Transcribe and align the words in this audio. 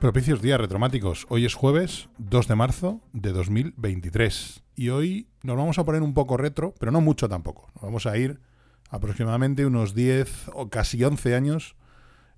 Propicios 0.00 0.40
días 0.40 0.58
retromáticos. 0.58 1.26
Hoy 1.28 1.44
es 1.44 1.52
jueves 1.52 2.08
2 2.16 2.48
de 2.48 2.54
marzo 2.54 3.02
de 3.12 3.32
2023. 3.32 4.62
Y 4.74 4.88
hoy 4.88 5.28
nos 5.42 5.58
vamos 5.58 5.78
a 5.78 5.84
poner 5.84 6.00
un 6.00 6.14
poco 6.14 6.38
retro, 6.38 6.72
pero 6.80 6.90
no 6.90 7.02
mucho 7.02 7.28
tampoco. 7.28 7.70
Nos 7.74 7.82
vamos 7.82 8.06
a 8.06 8.16
ir 8.16 8.40
aproximadamente 8.88 9.66
unos 9.66 9.94
10 9.94 10.52
o 10.54 10.70
casi 10.70 11.04
11 11.04 11.34
años 11.34 11.76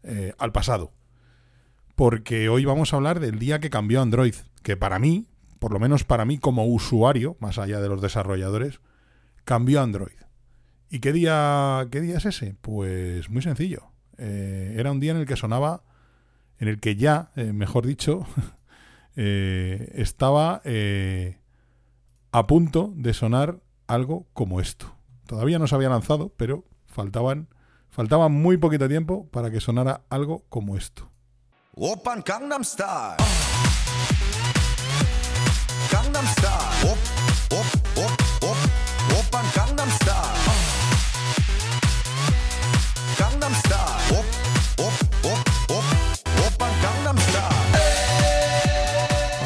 eh, 0.02 0.32
al 0.38 0.50
pasado. 0.50 0.90
Porque 1.94 2.48
hoy 2.48 2.64
vamos 2.64 2.92
a 2.92 2.96
hablar 2.96 3.20
del 3.20 3.38
día 3.38 3.60
que 3.60 3.70
cambió 3.70 4.02
Android. 4.02 4.34
Que 4.64 4.76
para 4.76 4.98
mí, 4.98 5.28
por 5.60 5.72
lo 5.72 5.78
menos 5.78 6.02
para 6.02 6.24
mí 6.24 6.38
como 6.38 6.66
usuario, 6.66 7.36
más 7.38 7.58
allá 7.58 7.80
de 7.80 7.88
los 7.88 8.02
desarrolladores, 8.02 8.80
cambió 9.44 9.80
Android. 9.80 10.18
¿Y 10.90 10.98
qué 10.98 11.12
día, 11.12 11.86
qué 11.92 12.00
día 12.00 12.16
es 12.16 12.24
ese? 12.26 12.56
Pues 12.60 13.30
muy 13.30 13.40
sencillo. 13.40 13.92
Eh, 14.18 14.74
era 14.76 14.90
un 14.90 14.98
día 14.98 15.12
en 15.12 15.18
el 15.18 15.26
que 15.26 15.36
sonaba 15.36 15.84
en 16.62 16.68
el 16.68 16.78
que 16.78 16.94
ya, 16.94 17.32
eh, 17.34 17.52
mejor 17.52 17.84
dicho, 17.84 18.24
eh, 19.16 19.90
estaba 19.96 20.62
eh, 20.64 21.40
a 22.30 22.46
punto 22.46 22.92
de 22.94 23.14
sonar 23.14 23.58
algo 23.88 24.28
como 24.32 24.60
esto. 24.60 24.94
Todavía 25.26 25.58
no 25.58 25.66
se 25.66 25.74
había 25.74 25.88
lanzado, 25.88 26.32
pero 26.36 26.62
faltaban, 26.86 27.48
faltaba 27.90 28.28
muy 28.28 28.58
poquito 28.58 28.88
tiempo 28.88 29.28
para 29.32 29.50
que 29.50 29.58
sonara 29.58 30.02
algo 30.08 30.44
como 30.50 30.76
esto. 30.76 31.10
Open 31.74 32.22
Gangnam 32.24 32.62
Style. 32.62 33.16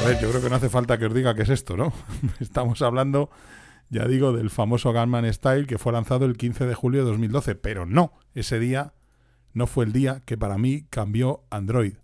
Ver, 0.06 0.20
yo 0.20 0.30
creo 0.30 0.40
que 0.40 0.48
no 0.48 0.56
hace 0.56 0.68
falta 0.68 0.98
que 0.98 1.06
os 1.06 1.14
diga 1.14 1.34
qué 1.34 1.42
es 1.42 1.48
esto, 1.48 1.76
¿no? 1.76 1.92
Estamos 2.40 2.80
hablando, 2.82 3.28
ya 3.90 4.06
digo, 4.06 4.32
del 4.32 4.50
famoso 4.50 4.92
Gangnam 4.92 5.30
Style 5.32 5.66
que 5.66 5.78
fue 5.78 5.92
lanzado 5.92 6.26
el 6.26 6.36
15 6.36 6.66
de 6.66 6.74
julio 6.74 7.04
de 7.04 7.10
2012, 7.10 7.56
pero 7.56 7.86
no, 7.86 8.12
ese 8.34 8.60
día 8.60 8.92
no 9.52 9.66
fue 9.66 9.84
el 9.84 9.92
día 9.92 10.22
que 10.24 10.38
para 10.38 10.58
mí 10.58 10.86
cambió 10.90 11.44
Android. 11.50 11.94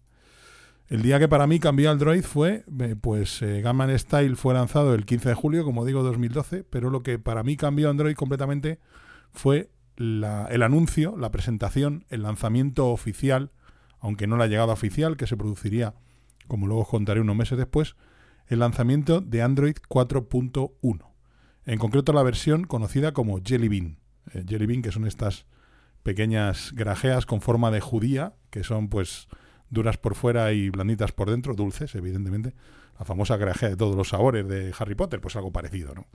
El 0.89 1.03
día 1.03 1.19
que 1.19 1.29
para 1.29 1.47
mí 1.47 1.61
cambió 1.61 1.91
Android 1.91 2.23
fue, 2.23 2.65
eh, 2.81 2.97
pues 3.01 3.41
eh, 3.41 3.61
Gangnam 3.63 3.97
Style 3.97 4.37
fue 4.37 4.55
lanzado 4.55 4.95
el 4.95 5.07
15 5.07 5.29
de 5.29 5.35
julio, 5.35 5.65
como 5.65 5.85
digo, 5.85 6.03
2012, 6.03 6.65
pero 6.65 6.91
lo 6.91 7.03
que 7.03 7.19
para 7.19 7.45
mí 7.45 7.57
cambió 7.57 7.89
Android 7.89 8.17
completamente 8.17 8.81
fue 9.31 9.71
el 9.97 10.63
anuncio, 10.63 11.17
la 11.17 11.31
presentación, 11.31 12.05
el 12.09 12.23
lanzamiento 12.23 12.89
oficial, 12.89 13.53
aunque 14.01 14.27
no 14.27 14.37
la 14.37 14.49
llegada 14.49 14.73
oficial, 14.73 15.17
que 15.17 15.29
se 15.29 15.37
produciría, 15.37 15.95
como 16.53 16.67
luego 16.67 16.83
os 16.83 16.89
contaré 16.89 17.19
unos 17.19 17.35
meses 17.35 17.57
después, 17.57 17.97
el 18.47 18.59
lanzamiento 18.59 19.23
de 19.23 19.41
Android 19.41 19.77
4.1. 19.89 21.01
En 21.65 21.79
concreto 21.79 22.13
la 22.13 22.23
versión 22.23 22.65
conocida 22.65 23.13
como 23.15 23.41
Jelly 23.43 23.69
Bean. 23.69 23.97
Eh, 24.35 24.45
Jelly 24.47 24.67
Bean, 24.67 24.83
que 24.83 24.93
son 24.93 25.07
estas 25.07 25.47
pequeñas 26.03 26.73
grajeas 26.75 27.25
con 27.25 27.41
forma 27.41 27.71
de 27.71 27.81
judía, 27.81 28.35
que 28.51 28.65
son 28.65 28.91
pues 28.91 29.29
duras 29.71 29.97
por 29.97 30.15
fuera 30.15 30.53
y 30.53 30.69
blanditas 30.69 31.13
por 31.13 31.31
dentro, 31.31 31.55
dulces, 31.55 31.95
evidentemente. 31.95 32.53
La 32.99 33.07
famosa 33.07 33.39
grajea 33.39 33.71
de 33.71 33.77
todos 33.77 33.97
los 33.97 34.11
sabores 34.11 34.47
de 34.47 34.75
Harry 34.79 34.95
Potter, 34.95 35.23
pues 35.23 35.37
algo 35.37 35.53
parecido, 35.53 35.95
¿no? 35.95 36.07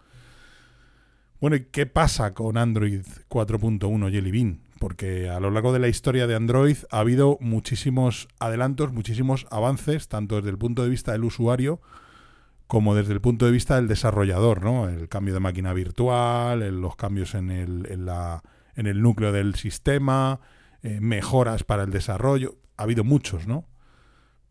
Bueno, 1.41 1.55
¿y 1.55 1.65
qué 1.71 1.87
pasa 1.87 2.35
con 2.35 2.57
Android 2.57 3.01
4.1 3.27 4.11
Jelly 4.11 4.29
Bean? 4.29 4.61
Porque 4.79 5.29
a 5.29 5.39
lo 5.39 5.49
largo 5.51 5.73
de 5.73 5.79
la 5.79 5.87
historia 5.87 6.27
de 6.27 6.35
Android 6.35 6.77
ha 6.91 6.99
habido 6.99 7.37
muchísimos 7.41 8.27
adelantos, 8.39 8.91
muchísimos 8.93 9.47
avances, 9.49 10.07
tanto 10.07 10.35
desde 10.37 10.49
el 10.49 10.57
punto 10.57 10.83
de 10.83 10.89
vista 10.89 11.11
del 11.13 11.23
usuario 11.23 11.81
como 12.67 12.95
desde 12.95 13.13
el 13.13 13.21
punto 13.21 13.45
de 13.45 13.51
vista 13.51 13.77
del 13.77 13.87
desarrollador, 13.87 14.61
¿no? 14.61 14.89
El 14.89 15.07
cambio 15.07 15.33
de 15.33 15.39
máquina 15.39 15.73
virtual, 15.73 16.59
los 16.81 16.95
cambios 16.97 17.33
en 17.33 17.49
el, 17.49 17.87
en 17.89 18.05
la- 18.05 18.43
en 18.75 18.87
el 18.87 19.01
núcleo 19.01 19.31
del 19.31 19.55
sistema, 19.55 20.41
eh, 20.83 20.99
mejoras 21.01 21.63
para 21.63 21.83
el 21.83 21.91
desarrollo. 21.91 22.55
Ha 22.75 22.83
habido 22.83 23.03
muchos, 23.05 23.47
¿no? 23.47 23.65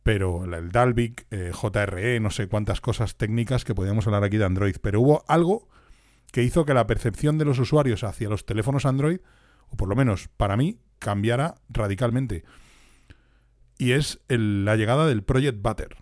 Pero 0.03 0.45
el- 0.45 0.55
el 0.55 0.73
Dalvik, 0.73 1.27
eh, 1.31 1.53
JRE, 1.53 2.19
no 2.21 2.31
sé 2.31 2.49
cuántas 2.49 2.81
cosas 2.81 3.17
técnicas 3.17 3.65
que 3.65 3.75
podíamos 3.75 4.07
hablar 4.07 4.25
aquí 4.25 4.39
de 4.39 4.45
Android. 4.47 4.77
Pero 4.81 5.01
hubo 5.03 5.25
algo 5.29 5.69
que 6.33 6.43
hizo 6.43 6.65
que 6.65 6.75
la 6.75 6.87
percepción 6.87 7.37
de 7.39 7.45
los 7.45 7.59
usuarios 7.59 8.03
hacia 8.03 8.29
los 8.31 8.47
teléfonos 8.47 8.87
Android, 8.87 9.19
o 9.69 9.77
por 9.77 9.89
lo 9.89 9.97
menos 9.97 10.29
para 10.37 10.57
mí, 10.57 10.79
cambiara 10.99 11.57
radicalmente. 11.69 12.45
Y 13.79 13.93
es 13.93 14.21
la 14.29 14.77
llegada 14.77 15.07
del 15.07 15.23
Project 15.23 15.61
Butter. 15.61 15.97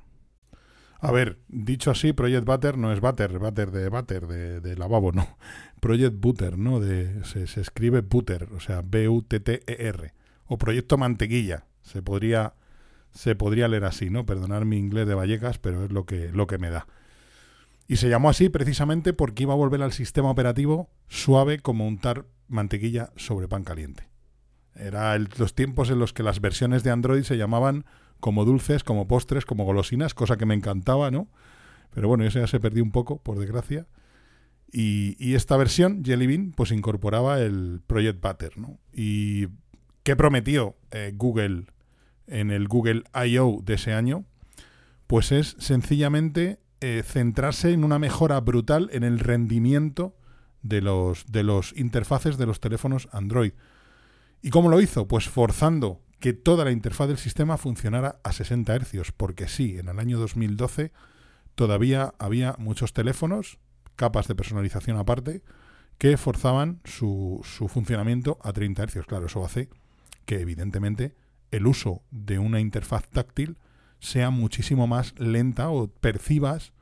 A 1.01 1.13
ver, 1.13 1.39
dicho 1.49 1.91
así, 1.91 2.13
Project 2.13 2.47
Butter 2.47 2.79
no 2.79 2.93
es 2.93 3.01
Butter, 3.01 3.39
Butter 3.39 3.71
de 3.71 3.89
Butter, 3.91 4.27
de, 4.27 4.61
de 4.61 4.77
lavabo, 4.77 5.13
no. 5.13 5.37
Project 5.81 6.15
Butter, 6.19 6.57
¿no? 6.57 6.81
De, 6.81 7.23
se, 7.25 7.47
se 7.47 7.61
escribe 7.61 8.01
Butter, 8.01 8.49
o 8.57 8.61
sea, 8.61 8.83
B-U-T-T-E-R. 8.83 10.15
O 10.47 10.57
Proyecto 10.57 10.97
Mantequilla, 10.97 11.67
se 11.83 12.01
podría, 12.01 12.55
se 13.13 13.35
podría 13.35 13.69
leer 13.69 13.85
así, 13.85 14.09
¿no? 14.09 14.25
Perdonar 14.25 14.65
mi 14.65 14.79
inglés 14.79 15.07
de 15.07 15.15
Vallecas, 15.15 15.59
pero 15.59 15.85
es 15.85 15.93
lo 15.93 16.07
que, 16.07 16.31
lo 16.33 16.47
que 16.47 16.59
me 16.59 16.71
da. 16.71 16.87
Y 17.87 17.97
se 17.97 18.09
llamó 18.09 18.31
así 18.31 18.49
precisamente 18.49 19.13
porque 19.13 19.43
iba 19.43 19.53
a 19.53 19.57
volver 19.57 19.83
al 19.83 19.93
sistema 19.93 20.31
operativo 20.31 20.89
suave 21.09 21.59
como 21.59 21.87
untar 21.87 22.25
mantequilla 22.49 23.11
sobre 23.17 23.49
pan 23.49 23.65
caliente. 23.65 24.09
Era 24.75 25.15
el- 25.15 25.29
los 25.39 25.55
tiempos 25.55 25.91
en 25.91 25.99
los 25.99 26.13
que 26.13 26.23
las 26.23 26.41
versiones 26.41 26.83
de 26.83 26.91
Android 26.91 27.23
se 27.23 27.37
llamaban 27.37 27.85
como 28.21 28.45
dulces, 28.45 28.85
como 28.85 29.07
postres, 29.07 29.45
como 29.45 29.65
golosinas, 29.65 30.15
cosa 30.15 30.37
que 30.37 30.47
me 30.47 30.55
encantaba, 30.55 31.11
¿no? 31.11 31.29
Pero 31.91 32.09
bueno, 32.09 32.25
eso 32.25 32.41
ya 32.41 32.47
se 32.47 32.59
perdió 32.61 32.83
un 32.83 32.91
poco, 32.91 33.23
por 33.23 33.39
desgracia. 33.39 33.87
Y, 34.73 35.35
esta 35.35 35.57
versión, 35.57 36.03
Jelly 36.05 36.27
Bean, 36.27 36.51
pues 36.51 36.73
incorporaba 36.73 37.41
el 37.41 37.81
Project 37.87 38.21
Butter, 38.21 38.59
¿no? 38.59 38.79
¿Y 38.93 39.47
qué 40.03 40.17
prometió 40.17 40.77
eh, 40.91 41.13
Google 41.15 41.67
en 42.27 42.51
el 42.51 42.67
Google 42.67 43.05
I.O. 43.15 43.61
de 43.63 43.75
ese 43.75 43.93
año? 43.93 44.25
Pues 45.07 45.31
es 45.31 45.55
sencillamente 45.61 46.59
eh, 46.81 47.03
centrarse 47.05 47.73
en 47.73 47.85
una 47.85 48.01
mejora 48.01 48.41
brutal 48.41 48.91
en 48.93 49.05
el 49.05 49.21
rendimiento 49.21 50.17
de 50.65 50.81
los, 50.81 51.27
de 51.27 51.45
los 51.45 51.73
interfaces 51.77 52.37
de 52.37 52.47
los 52.47 52.59
teléfonos 52.59 53.09
Android. 53.13 53.53
¿Y 54.43 54.51
cómo 54.51 54.69
lo 54.69 54.81
hizo? 54.81 55.07
Pues 55.07 55.29
forzando 55.29 56.01
que 56.19 56.33
toda 56.33 56.65
la 56.65 56.73
interfaz 56.73 57.07
del 57.09 57.19
sistema 57.19 57.59
funcionara 57.59 58.19
a 58.25 58.33
60 58.33 58.79
Hz, 58.81 59.13
porque 59.17 59.47
sí, 59.47 59.79
en 59.79 59.89
el 59.89 60.01
año 60.01 60.19
2012 60.19 60.91
todavía 61.55 62.15
había 62.19 62.57
muchos 62.59 62.93
teléfonos, 62.93 63.59
capas 63.95 64.27
de 64.27 64.35
personalización 64.35 64.97
aparte, 64.97 65.43
que 65.99 66.17
forzaban 66.17 66.81
su, 66.85 67.41
su 67.45 67.69
funcionamiento 67.69 68.39
a 68.43 68.53
30 68.53 68.87
Hz. 68.87 69.07
Claro, 69.07 69.27
eso 69.27 69.45
hace 69.45 69.69
que 70.25 70.41
evidentemente 70.41 71.15
el 71.51 71.67
uso 71.67 72.03
de 72.11 72.39
una 72.39 72.59
interfaz 72.59 73.09
táctil 73.11 73.59
sea 74.01 74.31
muchísimo 74.31 74.87
más 74.87 75.15
lenta 75.19 75.69
o 75.69 75.89
percibas 75.89 76.73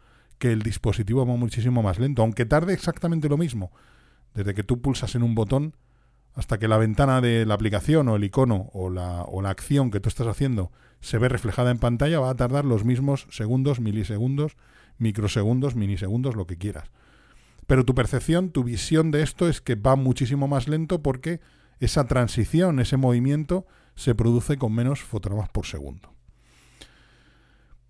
que 0.43 0.51
el 0.51 0.63
dispositivo 0.63 1.25
va 1.25 1.37
muchísimo 1.37 1.85
más 1.85 2.01
lento, 2.01 2.21
aunque 2.21 2.45
tarde 2.45 2.75
exactamente 2.75 3.29
lo 3.29 3.39
mismo. 3.39 3.71
Desde 4.35 4.55
que 4.55 4.65
tú 4.65 4.83
pulsas 4.83 5.15
en 5.15 5.23
un 5.23 5.37
botón 5.37 5.77
hasta 6.35 6.59
que 6.59 6.67
la 6.67 6.79
ventana 6.79 7.21
de 7.21 7.47
la 7.47 7.55
aplicación 7.55 8.09
o 8.09 8.17
el 8.17 8.25
icono 8.25 8.69
o 8.73 8.91
la, 8.91 9.23
o 9.23 9.41
la 9.41 9.51
acción 9.51 9.93
que 9.93 10.01
tú 10.01 10.09
estás 10.09 10.27
haciendo 10.27 10.73
se 11.01 11.19
ve 11.19 11.29
reflejada 11.29 11.71
en 11.71 11.79
pantalla, 11.79 12.19
va 12.19 12.31
a 12.31 12.35
tardar 12.35 12.65
los 12.65 12.85
mismos 12.85 13.29
segundos, 13.31 13.79
milisegundos, 13.79 14.57
microsegundos, 14.99 15.77
minisegundos, 15.77 16.35
lo 16.35 16.49
que 16.49 16.59
quieras. 16.59 16.91
Pero 17.69 17.85
tu 17.85 17.95
percepción, 17.95 18.51
tu 18.51 18.65
visión 18.65 19.13
de 19.13 19.23
esto 19.23 19.49
es 19.49 19.61
que 19.61 19.77
va 19.77 19.95
muchísimo 19.95 20.49
más 20.49 20.67
lento 20.67 21.05
porque 21.05 21.41
esa 21.79 22.09
transición, 22.09 22.81
ese 22.81 22.97
movimiento, 22.97 23.65
se 23.95 24.17
produce 24.17 24.57
con 24.57 24.75
menos 24.75 25.03
fotogramas 25.03 25.51
por 25.51 25.67
segundo. 25.67 26.13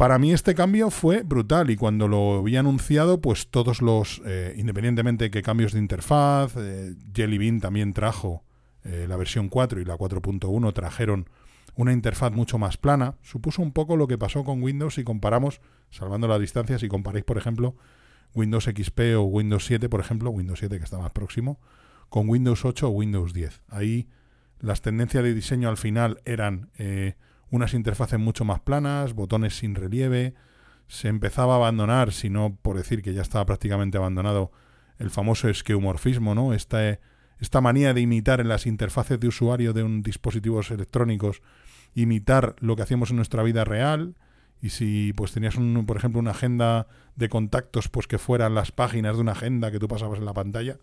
Para 0.02 0.18
mí 0.18 0.32
este 0.32 0.56
cambio 0.56 0.90
fue 0.90 1.22
brutal 1.22 1.70
y 1.70 1.76
cuando 1.76 2.08
lo 2.08 2.38
había 2.38 2.58
anunciado, 2.58 3.20
pues 3.20 3.46
todos 3.46 3.80
los, 3.80 4.20
eh, 4.26 4.52
independientemente 4.56 5.26
de 5.26 5.30
que 5.30 5.42
cambios 5.42 5.74
de 5.74 5.78
interfaz, 5.78 6.56
eh, 6.56 6.96
Jelly 7.14 7.38
Bean 7.38 7.60
también 7.60 7.92
trajo 7.92 8.42
eh, 8.82 9.06
la 9.08 9.16
versión 9.16 9.48
4 9.48 9.80
y 9.80 9.84
la 9.84 9.96
4.1 9.96 10.72
trajeron 10.72 11.30
una 11.76 11.92
interfaz 11.92 12.32
mucho 12.32 12.58
más 12.58 12.78
plana, 12.78 13.14
supuso 13.22 13.62
un 13.62 13.70
poco 13.70 13.96
lo 13.96 14.08
que 14.08 14.18
pasó 14.18 14.42
con 14.42 14.60
Windows 14.60 14.96
si 14.96 15.04
comparamos, 15.04 15.60
salvando 15.90 16.26
las 16.26 16.40
distancias, 16.40 16.80
si 16.80 16.88
comparáis, 16.88 17.24
por 17.24 17.38
ejemplo, 17.38 17.76
Windows 18.34 18.64
XP 18.64 18.98
o 19.16 19.22
Windows 19.22 19.64
7, 19.66 19.88
por 19.88 20.00
ejemplo, 20.00 20.30
Windows 20.30 20.58
7 20.58 20.78
que 20.78 20.84
está 20.84 20.98
más 20.98 21.12
próximo, 21.12 21.60
con 22.08 22.28
Windows 22.28 22.64
8 22.64 22.88
o 22.88 22.90
Windows 22.90 23.32
10. 23.32 23.62
Ahí 23.68 24.08
las 24.58 24.82
tendencias 24.82 25.22
de 25.22 25.32
diseño 25.32 25.68
al 25.68 25.76
final 25.76 26.20
eran 26.24 26.70
unas 27.52 27.74
interfaces 27.74 28.18
mucho 28.18 28.44
más 28.44 28.60
planas, 28.60 29.12
botones 29.12 29.56
sin 29.56 29.76
relieve, 29.76 30.34
se 30.88 31.08
empezaba 31.08 31.52
a 31.52 31.56
abandonar, 31.58 32.12
si 32.12 32.30
no 32.30 32.56
por 32.60 32.76
decir 32.76 33.02
que 33.02 33.14
ya 33.14 33.22
estaba 33.22 33.46
prácticamente 33.46 33.98
abandonado, 33.98 34.50
el 34.98 35.10
famoso 35.10 35.48
esqueumorfismo, 35.48 36.34
¿no? 36.34 36.54
Esta, 36.54 36.98
esta 37.38 37.60
manía 37.60 37.92
de 37.92 38.00
imitar 38.00 38.40
en 38.40 38.48
las 38.48 38.66
interfaces 38.66 39.20
de 39.20 39.28
usuario 39.28 39.72
de 39.74 39.82
un 39.82 40.02
dispositivos 40.02 40.70
electrónicos 40.70 41.42
imitar 41.94 42.56
lo 42.60 42.74
que 42.74 42.82
hacíamos 42.82 43.10
en 43.10 43.16
nuestra 43.16 43.42
vida 43.42 43.64
real. 43.64 44.14
Y 44.62 44.70
si 44.70 45.12
pues 45.12 45.32
tenías 45.32 45.56
un, 45.56 45.84
por 45.86 45.96
ejemplo 45.96 46.20
una 46.20 46.30
agenda 46.30 46.86
de 47.16 47.28
contactos 47.28 47.88
pues 47.88 48.06
que 48.06 48.18
fueran 48.18 48.54
las 48.54 48.72
páginas 48.72 49.16
de 49.16 49.22
una 49.22 49.32
agenda 49.32 49.70
que 49.70 49.78
tú 49.78 49.88
pasabas 49.88 50.20
en 50.20 50.24
la 50.24 50.32
pantalla. 50.32 50.78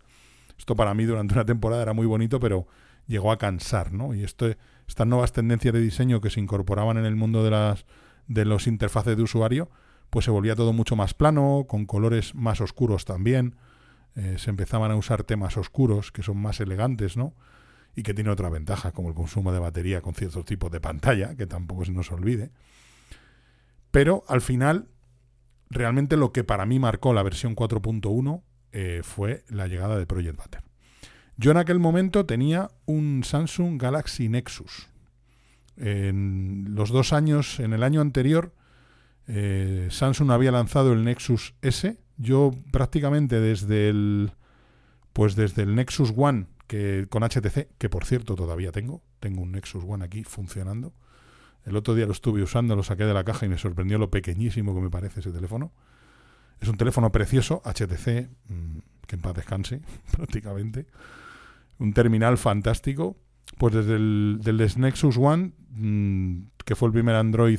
Esto 0.56 0.76
para 0.76 0.94
mí 0.94 1.04
durante 1.04 1.34
una 1.34 1.46
temporada 1.46 1.82
era 1.82 1.94
muy 1.94 2.06
bonito 2.06 2.38
pero 2.38 2.66
llegó 3.06 3.32
a 3.32 3.38
cansar 3.38 3.92
no 3.92 4.14
y 4.14 4.22
esto 4.22 4.54
estas 4.90 5.06
nuevas 5.06 5.32
tendencias 5.32 5.72
de 5.72 5.80
diseño 5.80 6.20
que 6.20 6.30
se 6.30 6.40
incorporaban 6.40 6.98
en 6.98 7.04
el 7.04 7.16
mundo 7.16 7.42
de 7.42 7.50
las 7.50 7.86
de 8.26 8.44
los 8.44 8.66
interfaces 8.66 9.16
de 9.16 9.22
usuario 9.22 9.70
pues 10.10 10.24
se 10.24 10.30
volvía 10.30 10.56
todo 10.56 10.72
mucho 10.72 10.96
más 10.96 11.14
plano 11.14 11.64
con 11.68 11.86
colores 11.86 12.34
más 12.34 12.60
oscuros 12.60 13.04
también 13.04 13.56
eh, 14.16 14.36
se 14.38 14.50
empezaban 14.50 14.90
a 14.90 14.96
usar 14.96 15.24
temas 15.24 15.56
oscuros 15.56 16.12
que 16.12 16.22
son 16.22 16.36
más 16.36 16.60
elegantes 16.60 17.16
no 17.16 17.34
y 17.94 18.02
que 18.02 18.14
tiene 18.14 18.30
otra 18.30 18.48
ventaja, 18.48 18.92
como 18.92 19.08
el 19.08 19.14
consumo 19.14 19.52
de 19.52 19.58
batería 19.58 20.00
con 20.00 20.14
ciertos 20.14 20.44
tipos 20.44 20.70
de 20.70 20.80
pantalla, 20.80 21.34
que 21.36 21.46
tampoco 21.46 21.84
se 21.84 21.92
nos 21.92 22.10
olvide. 22.12 22.50
Pero 23.90 24.24
al 24.28 24.40
final, 24.40 24.88
realmente 25.68 26.16
lo 26.16 26.32
que 26.32 26.44
para 26.44 26.66
mí 26.66 26.78
marcó 26.78 27.12
la 27.12 27.22
versión 27.22 27.56
4.1 27.56 28.42
eh, 28.72 29.00
fue 29.02 29.44
la 29.48 29.66
llegada 29.66 29.98
de 29.98 30.06
Project 30.06 30.36
Butter. 30.36 30.69
Yo 31.40 31.52
en 31.52 31.56
aquel 31.56 31.78
momento 31.78 32.26
tenía 32.26 32.70
un 32.84 33.24
Samsung 33.24 33.80
Galaxy 33.80 34.28
Nexus. 34.28 34.90
En 35.78 36.74
los 36.74 36.90
dos 36.90 37.14
años, 37.14 37.60
en 37.60 37.72
el 37.72 37.82
año 37.82 38.02
anterior, 38.02 38.52
eh, 39.26 39.88
Samsung 39.90 40.32
había 40.32 40.52
lanzado 40.52 40.92
el 40.92 41.02
Nexus 41.02 41.54
S. 41.62 41.98
Yo 42.18 42.50
prácticamente 42.70 43.40
desde 43.40 43.88
el, 43.88 44.32
pues 45.14 45.34
desde 45.34 45.62
el 45.62 45.74
Nexus 45.76 46.12
One 46.14 46.44
que 46.66 47.06
con 47.08 47.22
HTC, 47.22 47.68
que 47.78 47.88
por 47.88 48.04
cierto 48.04 48.34
todavía 48.34 48.70
tengo, 48.70 49.02
tengo 49.18 49.40
un 49.40 49.52
Nexus 49.52 49.82
One 49.88 50.04
aquí 50.04 50.24
funcionando. 50.24 50.92
El 51.64 51.74
otro 51.74 51.94
día 51.94 52.04
lo 52.04 52.12
estuve 52.12 52.42
usando, 52.42 52.76
lo 52.76 52.82
saqué 52.82 53.04
de 53.04 53.14
la 53.14 53.24
caja 53.24 53.46
y 53.46 53.48
me 53.48 53.56
sorprendió 53.56 53.96
lo 53.96 54.10
pequeñísimo 54.10 54.74
que 54.74 54.82
me 54.82 54.90
parece 54.90 55.20
ese 55.20 55.32
teléfono. 55.32 55.72
Es 56.60 56.68
un 56.68 56.76
teléfono 56.76 57.10
precioso, 57.10 57.62
HTC, 57.64 58.28
mm, 58.48 58.78
que 59.06 59.16
en 59.16 59.22
paz 59.22 59.34
descanse, 59.34 59.80
prácticamente. 60.14 60.84
Un 61.80 61.92
terminal 61.92 62.38
fantástico. 62.38 63.16
Pues 63.58 63.74
desde 63.74 63.96
el 63.96 64.38
del 64.42 64.70
Nexus 64.76 65.16
One, 65.18 65.52
mm, 65.70 66.42
que 66.64 66.76
fue 66.76 66.86
el 66.86 66.92
primer 66.92 67.16
Android 67.16 67.58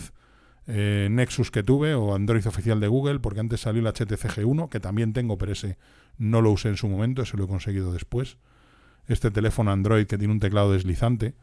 eh, 0.68 1.10
Nexus 1.12 1.52
que 1.52 1.64
tuve, 1.64 1.96
o 1.96 2.16
Android 2.16 2.48
oficial 2.48 2.80
de 2.80 2.88
Google, 2.88 3.20
porque 3.20 3.42
antes 3.42 3.60
salió 3.60 3.82
el 3.82 3.88
HTC 3.88 4.30
G1, 4.30 4.70
que 4.70 4.80
también 4.80 5.12
tengo, 5.12 5.38
pero 5.38 5.52
ese 5.52 5.78
no 6.18 6.42
lo 6.42 6.52
usé 6.52 6.70
en 6.70 6.78
su 6.78 6.88
momento, 6.88 7.24
ese 7.24 7.36
lo 7.36 7.44
he 7.44 7.48
conseguido 7.48 7.92
después 7.92 8.38
este 9.08 9.32
teléfono 9.32 9.72
Android 9.72 10.06
que 10.06 10.18
tiene 10.18 10.34
un 10.34 10.40
teclado 10.40 10.72
deslizante. 10.72 11.36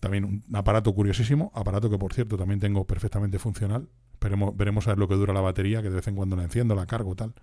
También 0.00 0.24
un 0.24 0.44
aparato 0.54 0.94
curiosísimo, 0.94 1.50
aparato 1.54 1.90
que 1.90 1.98
por 1.98 2.12
cierto 2.14 2.36
también 2.36 2.60
tengo 2.60 2.86
perfectamente 2.86 3.38
funcional. 3.38 3.88
Veremos, 4.20 4.56
veremos 4.56 4.86
a 4.86 4.90
ver 4.90 4.98
lo 4.98 5.08
que 5.08 5.14
dura 5.14 5.32
la 5.32 5.40
batería, 5.40 5.82
que 5.82 5.90
de 5.90 5.96
vez 5.96 6.08
en 6.08 6.14
cuando 6.14 6.36
la 6.36 6.44
enciendo, 6.44 6.74
la 6.74 6.86
cargo, 6.86 7.14
tal. 7.16 7.34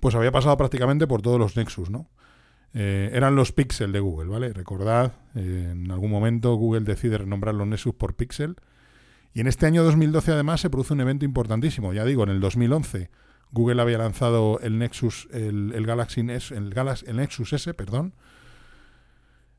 Pues 0.00 0.14
había 0.14 0.32
pasado 0.32 0.56
prácticamente 0.56 1.06
por 1.06 1.22
todos 1.22 1.38
los 1.38 1.56
Nexus, 1.56 1.90
¿no? 1.90 2.10
Eh, 2.74 3.10
eran 3.12 3.34
los 3.34 3.52
Pixel 3.52 3.92
de 3.92 4.00
Google, 4.00 4.28
¿vale? 4.28 4.52
Recordad, 4.52 5.14
eh, 5.34 5.70
en 5.72 5.90
algún 5.90 6.10
momento 6.10 6.54
Google 6.54 6.82
decide 6.82 7.18
renombrar 7.18 7.54
los 7.54 7.66
Nexus 7.66 7.94
por 7.94 8.14
Pixel. 8.14 8.56
Y 9.32 9.40
en 9.40 9.46
este 9.46 9.66
año 9.66 9.82
2012 9.82 10.32
además 10.32 10.60
se 10.60 10.70
produce 10.70 10.94
un 10.94 11.00
evento 11.00 11.24
importantísimo. 11.24 11.92
Ya 11.92 12.04
digo, 12.04 12.24
en 12.24 12.30
el 12.30 12.40
2011 12.40 13.10
Google 13.52 13.80
había 13.80 13.98
lanzado 13.98 14.60
el 14.60 14.78
Nexus, 14.78 15.28
el, 15.32 15.86
Galaxy 15.86 16.20
el, 16.20 16.70
Galaxy, 16.70 17.06
el 17.06 17.16
Nexus 17.16 17.52
S, 17.52 17.72
perdón. 17.74 18.14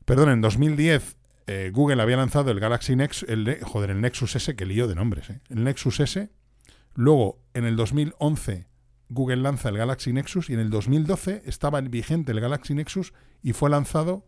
Perdón, 0.04 0.30
en 0.30 0.40
2010 0.40 1.16
eh, 1.48 1.70
Google 1.72 2.02
había 2.02 2.18
lanzado 2.18 2.50
el 2.50 2.60
Galaxy 2.60 2.94
Nexus, 2.94 3.28
el, 3.28 3.58
joder, 3.62 3.90
el 3.90 4.00
Nexus 4.00 4.36
S, 4.36 4.54
que 4.54 4.66
lío 4.66 4.86
de 4.86 4.94
nombres, 4.94 5.30
el 5.30 5.64
Nexus 5.64 5.98
S. 6.00 6.30
Luego, 6.94 7.40
en 7.54 7.64
el 7.64 7.74
2011, 7.74 8.66
Google 9.08 9.36
lanza 9.36 9.68
el 9.68 9.78
Galaxy 9.78 10.12
Nexus 10.12 10.50
y 10.50 10.54
en 10.54 10.60
el 10.60 10.70
2012 10.70 11.42
estaba 11.46 11.80
vigente 11.80 12.32
el 12.32 12.40
Galaxy 12.40 12.74
Nexus 12.74 13.12
y 13.42 13.52
fue 13.52 13.70
lanzado, 13.70 14.24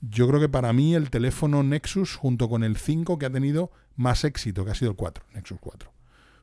yo 0.00 0.28
creo 0.28 0.40
que 0.40 0.48
para 0.48 0.72
mí, 0.72 0.94
el 0.94 1.10
teléfono 1.10 1.62
Nexus 1.62 2.16
junto 2.16 2.48
con 2.48 2.64
el 2.64 2.76
5 2.76 3.18
que 3.18 3.26
ha 3.26 3.30
tenido 3.30 3.70
más 3.96 4.24
éxito, 4.24 4.64
que 4.64 4.70
ha 4.72 4.74
sido 4.74 4.90
el 4.90 4.96
4, 4.96 5.24
Nexus 5.34 5.58
4 5.60 5.94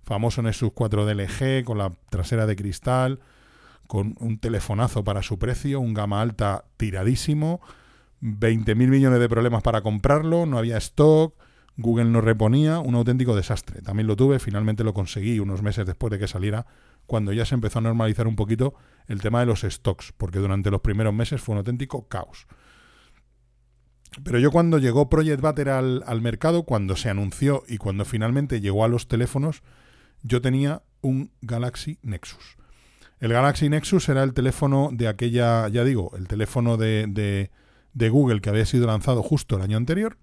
famoso 0.04 0.42
Nexus 0.42 0.72
4 0.74 1.06
DLG 1.06 1.64
con 1.64 1.78
la 1.78 1.94
trasera 2.10 2.46
de 2.46 2.56
cristal, 2.56 3.20
con 3.88 4.16
un 4.20 4.40
telefonazo 4.40 5.04
para 5.04 5.22
su 5.22 5.38
precio, 5.38 5.80
un 5.80 5.94
gama 5.94 6.22
alta 6.22 6.66
tiradísimo, 6.78 7.62
20.000 8.22 8.76
millones 8.76 9.20
de 9.20 9.30
problemas 9.30 9.64
para 9.64 9.82
comprarlo, 9.82 10.46
no 10.46 10.58
había 10.58 10.78
stock, 10.78 11.34
Google 11.78 12.06
no 12.06 12.22
reponía, 12.22 12.80
un 12.80 12.96
auténtico 12.96 13.36
desastre. 13.36 13.82
También 13.82 14.08
lo 14.08 14.16
tuve, 14.16 14.40
finalmente 14.40 14.84
lo 14.84 14.94
conseguí 14.94 15.40
unos 15.40 15.62
meses 15.62 15.86
después 15.86 16.12
de 16.12 16.20
que 16.20 16.28
saliera, 16.28 16.66
cuando 17.06 17.34
ya 17.34 17.46
se 17.46 17.56
empezó 17.56 17.80
a 17.80 17.82
normalizar 17.82 18.28
un 18.28 18.36
poquito 18.36 18.74
el 19.08 19.22
tema 19.22 19.42
de 19.42 19.46
los 19.46 19.62
stocks, 19.62 20.14
porque 20.18 20.40
durante 20.40 20.72
los 20.72 20.82
primeros 20.82 21.14
meses 21.14 21.42
fue 21.42 21.54
un 21.54 21.60
auténtico 21.60 22.08
caos. 22.08 22.48
Pero 24.24 24.40
yo 24.40 24.52
cuando 24.52 24.78
llegó 24.78 25.10
Project 25.10 25.42
Butter 25.42 25.70
al, 25.70 26.22
mercado, 26.22 26.64
cuando 26.64 26.96
se 26.96 27.10
anunció 27.10 27.64
y 27.68 27.78
cuando 27.78 28.04
finalmente 28.04 28.60
llegó 28.60 28.84
a 28.84 28.90
los 28.90 29.08
teléfonos, 29.08 29.64
yo 30.22 30.42
tenía 30.42 30.84
un 31.02 31.32
Galaxy 31.42 31.98
Nexus. 32.02 32.58
El 33.20 33.32
Galaxy 33.32 33.70
Nexus 33.70 34.10
era 34.10 34.24
el 34.24 34.34
teléfono 34.34 34.90
de 34.92 35.08
aquella, 35.08 35.68
ya 35.70 35.84
digo, 35.84 36.12
el 36.18 36.28
teléfono 36.28 36.76
de, 36.76 37.50
de, 37.94 38.10
Google 38.10 38.42
que 38.42 38.50
había 38.50 38.66
sido 38.66 38.88
lanzado 38.88 39.24
justo 39.24 39.56
el 39.56 39.62
año 39.62 39.78
anterior. 39.78 40.18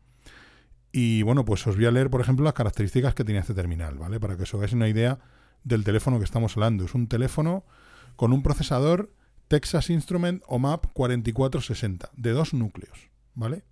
Y 0.92 1.22
bueno, 1.22 1.44
pues 1.44 1.66
os 1.66 1.76
voy 1.76 1.86
a 1.86 1.90
leer, 1.90 2.10
por 2.10 2.20
ejemplo, 2.20 2.44
las 2.44 2.54
características 2.54 3.14
que 3.14 3.24
tenía 3.24 3.40
este 3.40 3.54
terminal, 3.54 3.96
¿vale? 3.98 4.20
Para 4.20 4.36
que 4.36 4.42
os 4.42 4.54
hagáis 4.54 4.72
una 4.72 4.88
idea 4.88 5.18
del 5.64 5.84
teléfono 5.84 6.18
que 6.18 6.24
estamos 6.24 6.56
hablando. 6.56 6.84
Es 6.84 6.94
un 6.94 7.08
teléfono 7.08 7.64
con 8.16 8.32
un 8.32 8.42
procesador 8.42 9.12
Texas 9.48 9.90
Instrument 9.90 10.42
OMAP 10.46 10.86
4460 10.92 12.10
de 12.16 12.30
dos 12.30 12.54
núcleos, 12.54 13.10
¿vale? 13.34 13.64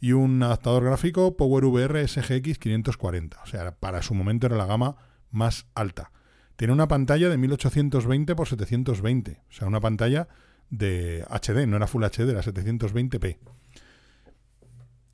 Y 0.00 0.12
un 0.12 0.42
adaptador 0.42 0.84
gráfico 0.84 1.36
PowerVR 1.36 2.06
SGX 2.06 2.58
540. 2.58 3.40
O 3.42 3.46
sea, 3.46 3.72
para 3.76 4.02
su 4.02 4.14
momento 4.14 4.46
era 4.46 4.56
la 4.56 4.66
gama 4.66 4.96
más 5.30 5.66
alta. 5.74 6.12
Tiene 6.56 6.72
una 6.72 6.88
pantalla 6.88 7.28
de 7.28 7.36
1820 7.36 8.32
x 8.32 8.48
720, 8.48 9.42
o 9.48 9.52
sea, 9.52 9.68
una 9.68 9.80
pantalla 9.80 10.28
de 10.70 11.24
HD, 11.30 11.66
no 11.66 11.76
era 11.76 11.86
Full 11.86 12.04
HD, 12.04 12.30
era 12.30 12.42
720p. 12.42 13.38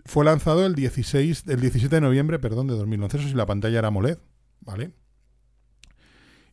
Fue 0.07 0.25
lanzado 0.25 0.65
el 0.67 0.75
16, 0.75 1.45
el 1.49 1.61
17 1.61 1.95
de 1.95 2.01
noviembre, 2.01 2.39
perdón, 2.39 2.67
de 2.67 2.75
2011, 2.75 3.17
eso 3.19 3.29
sí, 3.29 3.35
la 3.35 3.47
pantalla 3.47 3.79
era 3.79 3.89
AMOLED, 3.89 4.19
¿vale? 4.61 4.93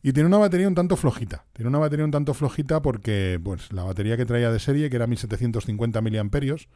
Y 0.02 0.12
tiene 0.12 0.26
una 0.26 0.38
batería 0.38 0.66
un 0.66 0.74
tanto 0.74 0.96
flojita. 0.96 1.44
Tiene 1.52 1.68
una 1.68 1.78
batería 1.78 2.04
un 2.04 2.10
tanto 2.10 2.34
flojita 2.34 2.82
porque, 2.82 3.40
pues, 3.42 3.72
la 3.72 3.84
batería 3.84 4.16
que 4.16 4.26
traía 4.26 4.50
de 4.50 4.58
serie, 4.58 4.90
que 4.90 4.96
era 4.96 5.06
1750 5.06 6.00
miliamperios, 6.00 6.68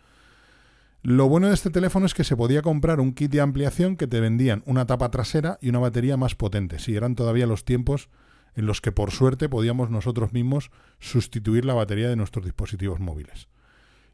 lo 1.02 1.28
bueno 1.28 1.49
de 1.49 1.54
este 1.54 1.71
teléfono 1.71 2.06
es 2.06 2.14
que 2.14 2.25
se 2.25 2.37
podía 2.37 2.62
comprar 2.62 3.00
un 3.00 3.12
kit 3.12 3.30
de 3.30 3.40
ampliación 3.40 3.97
que 3.97 4.06
te 4.06 4.21
vendían 4.21 4.62
una 4.66 4.87
tapa 4.87 5.11
trasera 5.11 5.59
y 5.61 5.68
una 5.68 5.80
batería 5.80 6.16
más 6.16 6.35
potente. 6.35 6.78
Si 6.78 6.97
eran 6.97 7.14
todavía 7.14 7.47
los 7.47 7.64
tiempos 7.64 8.09
en 8.54 8.66
los 8.66 8.80
que 8.80 8.90
por 8.90 9.11
suerte 9.11 9.49
podíamos 9.49 9.90
nosotros 9.90 10.33
mismos 10.33 10.71
sustituir 10.99 11.64
la 11.64 11.75
batería 11.75 12.09
de 12.09 12.16
nuestros 12.16 12.45
dispositivos 12.45 13.00
móviles. 13.00 13.49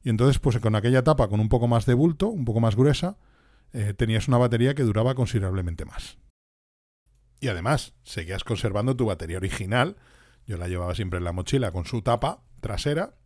Y 0.02 0.10
entonces, 0.10 0.38
pues 0.38 0.58
con 0.58 0.74
aquella 0.74 1.04
tapa 1.04 1.28
con 1.28 1.40
un 1.40 1.48
poco 1.48 1.68
más 1.68 1.86
de 1.86 1.94
bulto, 1.94 2.28
un 2.28 2.44
poco 2.44 2.60
más 2.60 2.76
gruesa, 2.76 3.16
eh, 3.72 3.94
tenías 3.96 4.28
una 4.28 4.38
batería 4.38 4.74
que 4.74 4.82
duraba 4.82 5.14
considerablemente 5.14 5.84
más. 5.84 6.18
Y 7.42 7.48
además, 7.48 7.92
seguías 8.04 8.44
conservando 8.44 8.94
tu 8.94 9.06
batería 9.06 9.36
original. 9.36 9.96
Yo 10.46 10.56
la 10.58 10.68
llevaba 10.68 10.94
siempre 10.94 11.18
en 11.18 11.24
la 11.24 11.32
mochila 11.32 11.72
con 11.72 11.84
su 11.84 12.00
tapa 12.00 12.44
trasera. 12.60 13.16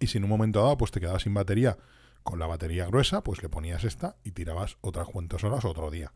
Y 0.00 0.06
si 0.06 0.16
en 0.16 0.24
un 0.24 0.30
momento 0.30 0.62
dado, 0.62 0.78
pues 0.78 0.90
te 0.90 1.00
quedabas 1.00 1.24
sin 1.24 1.34
batería 1.34 1.76
con 2.22 2.38
la 2.38 2.46
batería 2.46 2.86
gruesa, 2.86 3.22
pues 3.22 3.42
le 3.42 3.50
ponías 3.50 3.84
esta 3.84 4.16
y 4.24 4.30
tirabas 4.30 4.78
otras 4.80 5.06
cuantas 5.08 5.44
horas 5.44 5.66
otro 5.66 5.90
día. 5.90 6.14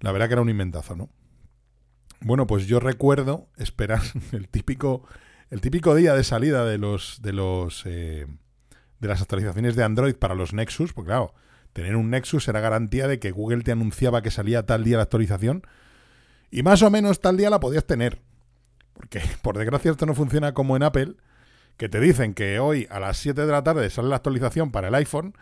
La 0.00 0.10
verdad 0.10 0.28
que 0.28 0.32
era 0.32 0.40
un 0.40 0.48
inventazo, 0.48 0.96
¿no? 0.96 1.10
Bueno, 2.22 2.46
pues 2.46 2.66
yo 2.66 2.80
recuerdo 2.80 3.50
esperar 3.58 4.00
el 4.32 4.48
típico, 4.48 5.06
el 5.50 5.60
típico 5.60 5.94
día 5.94 6.14
de 6.14 6.24
salida 6.24 6.64
de 6.64 6.78
los, 6.78 7.20
de 7.20 7.34
los, 7.34 7.84
eh, 7.84 8.26
de 9.00 9.08
las 9.08 9.20
actualizaciones 9.20 9.76
de 9.76 9.84
Android 9.84 10.14
para 10.14 10.34
los 10.34 10.54
Nexus, 10.54 10.94
porque 10.94 11.08
claro, 11.08 11.34
tener 11.74 11.94
un 11.94 12.08
Nexus 12.08 12.48
era 12.48 12.60
garantía 12.60 13.06
de 13.06 13.18
que 13.18 13.32
Google 13.32 13.64
te 13.64 13.72
anunciaba 13.72 14.22
que 14.22 14.30
salía 14.30 14.64
tal 14.64 14.82
día 14.82 14.96
la 14.96 15.02
actualización 15.02 15.62
y 16.50 16.62
más 16.62 16.82
o 16.82 16.90
menos 16.90 17.20
tal 17.20 17.36
día 17.36 17.50
la 17.50 17.60
podías 17.60 17.84
tener. 17.84 18.20
Porque 18.92 19.20
por 19.42 19.58
desgracia 19.58 19.90
esto 19.90 20.06
no 20.06 20.14
funciona 20.14 20.54
como 20.54 20.76
en 20.76 20.82
Apple, 20.82 21.14
que 21.76 21.88
te 21.88 22.00
dicen 22.00 22.34
que 22.34 22.58
hoy 22.58 22.86
a 22.90 23.00
las 23.00 23.18
7 23.18 23.44
de 23.44 23.52
la 23.52 23.62
tarde 23.62 23.90
sale 23.90 24.08
la 24.08 24.16
actualización 24.16 24.70
para 24.70 24.88
el 24.88 24.94
iPhone 24.94 25.34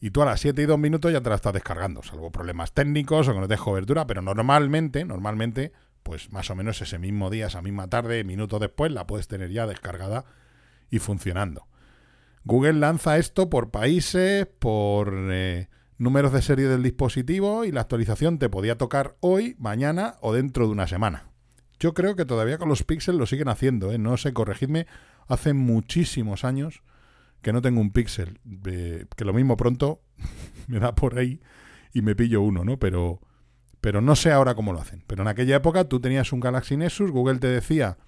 y 0.00 0.10
tú 0.10 0.22
a 0.22 0.26
las 0.26 0.40
7 0.40 0.62
y 0.62 0.66
2 0.66 0.78
minutos 0.78 1.12
ya 1.12 1.20
te 1.20 1.28
la 1.28 1.36
estás 1.36 1.52
descargando, 1.52 2.02
salvo 2.02 2.30
problemas 2.30 2.72
técnicos 2.72 3.28
o 3.28 3.34
que 3.34 3.40
no 3.40 3.48
te 3.48 3.56
cobertura, 3.56 4.06
pero 4.06 4.22
normalmente, 4.22 5.04
normalmente, 5.04 5.72
pues 6.02 6.32
más 6.32 6.48
o 6.50 6.54
menos 6.54 6.80
ese 6.80 6.98
mismo 6.98 7.28
día, 7.28 7.48
esa 7.48 7.60
misma 7.60 7.88
tarde, 7.88 8.24
minutos 8.24 8.60
después, 8.60 8.92
la 8.92 9.06
puedes 9.06 9.28
tener 9.28 9.50
ya 9.50 9.66
descargada 9.66 10.24
y 10.90 11.00
funcionando. 11.00 11.66
Google 12.44 12.74
lanza 12.74 13.18
esto 13.18 13.50
por 13.50 13.70
países, 13.70 14.46
por 14.46 15.12
eh, 15.30 15.68
números 16.00 16.32
de 16.32 16.40
serie 16.40 16.66
del 16.66 16.82
dispositivo 16.82 17.66
y 17.66 17.72
la 17.72 17.82
actualización 17.82 18.38
te 18.38 18.48
podía 18.48 18.78
tocar 18.78 19.16
hoy, 19.20 19.54
mañana 19.58 20.14
o 20.22 20.32
dentro 20.32 20.64
de 20.64 20.72
una 20.72 20.86
semana. 20.86 21.24
Yo 21.78 21.92
creo 21.92 22.16
que 22.16 22.24
todavía 22.24 22.56
con 22.56 22.70
los 22.70 22.84
Pixel 22.84 23.18
lo 23.18 23.26
siguen 23.26 23.48
haciendo, 23.48 23.92
¿eh? 23.92 23.98
no 23.98 24.16
sé, 24.16 24.32
corregidme, 24.32 24.86
hace 25.28 25.52
muchísimos 25.52 26.44
años 26.44 26.82
que 27.42 27.52
no 27.52 27.60
tengo 27.60 27.82
un 27.82 27.92
Pixel, 27.92 28.38
eh, 28.66 29.04
que 29.14 29.26
lo 29.26 29.34
mismo 29.34 29.58
pronto 29.58 30.00
me 30.68 30.80
da 30.80 30.94
por 30.94 31.18
ahí 31.18 31.42
y 31.92 32.00
me 32.00 32.16
pillo 32.16 32.40
uno, 32.40 32.64
¿no? 32.64 32.78
Pero, 32.78 33.20
pero 33.82 34.00
no 34.00 34.16
sé 34.16 34.32
ahora 34.32 34.54
cómo 34.54 34.72
lo 34.72 34.80
hacen. 34.80 35.04
Pero 35.06 35.20
en 35.20 35.28
aquella 35.28 35.56
época 35.56 35.84
tú 35.84 36.00
tenías 36.00 36.32
un 36.32 36.40
Galaxy 36.40 36.78
Nexus, 36.78 37.10
Google 37.10 37.40
te 37.40 37.48
decía 37.48 37.98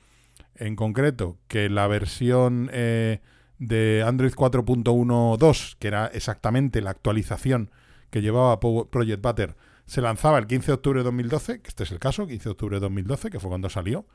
en 0.55 0.77
concreto 0.77 1.37
que 1.47 1.69
la 1.69 1.87
versión 1.89 2.71
eh, 2.73 3.21
de 3.59 4.03
Android 4.07 4.33
4.12, 4.33 5.77
que 5.79 5.89
era 5.89 6.07
exactamente 6.07 6.81
la 6.81 6.91
actualización 6.91 7.71
que 8.13 8.21
llevaba 8.21 8.61
Project 8.61 9.23
Butter, 9.23 9.57
se 9.87 10.03
lanzaba 10.03 10.39
el 10.39 10.47
15 10.47 10.67
de 10.67 10.73
octubre 10.75 11.01
de 11.01 11.05
2012, 11.05 11.63
que 11.63 11.69
este 11.69 11.85
es 11.85 11.93
el 11.93 11.99
caso, 11.99 12.27
15 12.27 12.45
de 12.45 12.51
octubre 12.51 12.77
de 12.77 12.81
2012, 12.81 13.31
que 13.31 13.41
fue 13.41 13.49
cuando 13.49 13.71
salió. 13.71 14.07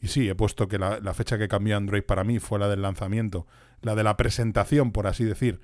Y 0.00 0.08
sí, 0.08 0.26
he 0.26 0.34
puesto 0.34 0.68
que 0.68 0.78
la, 0.78 1.14
fecha 1.14 1.36
que 1.36 1.48
cambió 1.48 1.76
Android 1.76 2.02
para 2.02 2.24
mí 2.24 2.38
fue 2.38 2.58
la 2.58 2.68
del 2.68 2.80
lanzamiento, 2.80 3.46
la 3.82 3.94
de 3.94 4.04
la 4.04 4.16
presentación, 4.16 4.90
por 4.90 5.06
así 5.06 5.24
decir, 5.24 5.60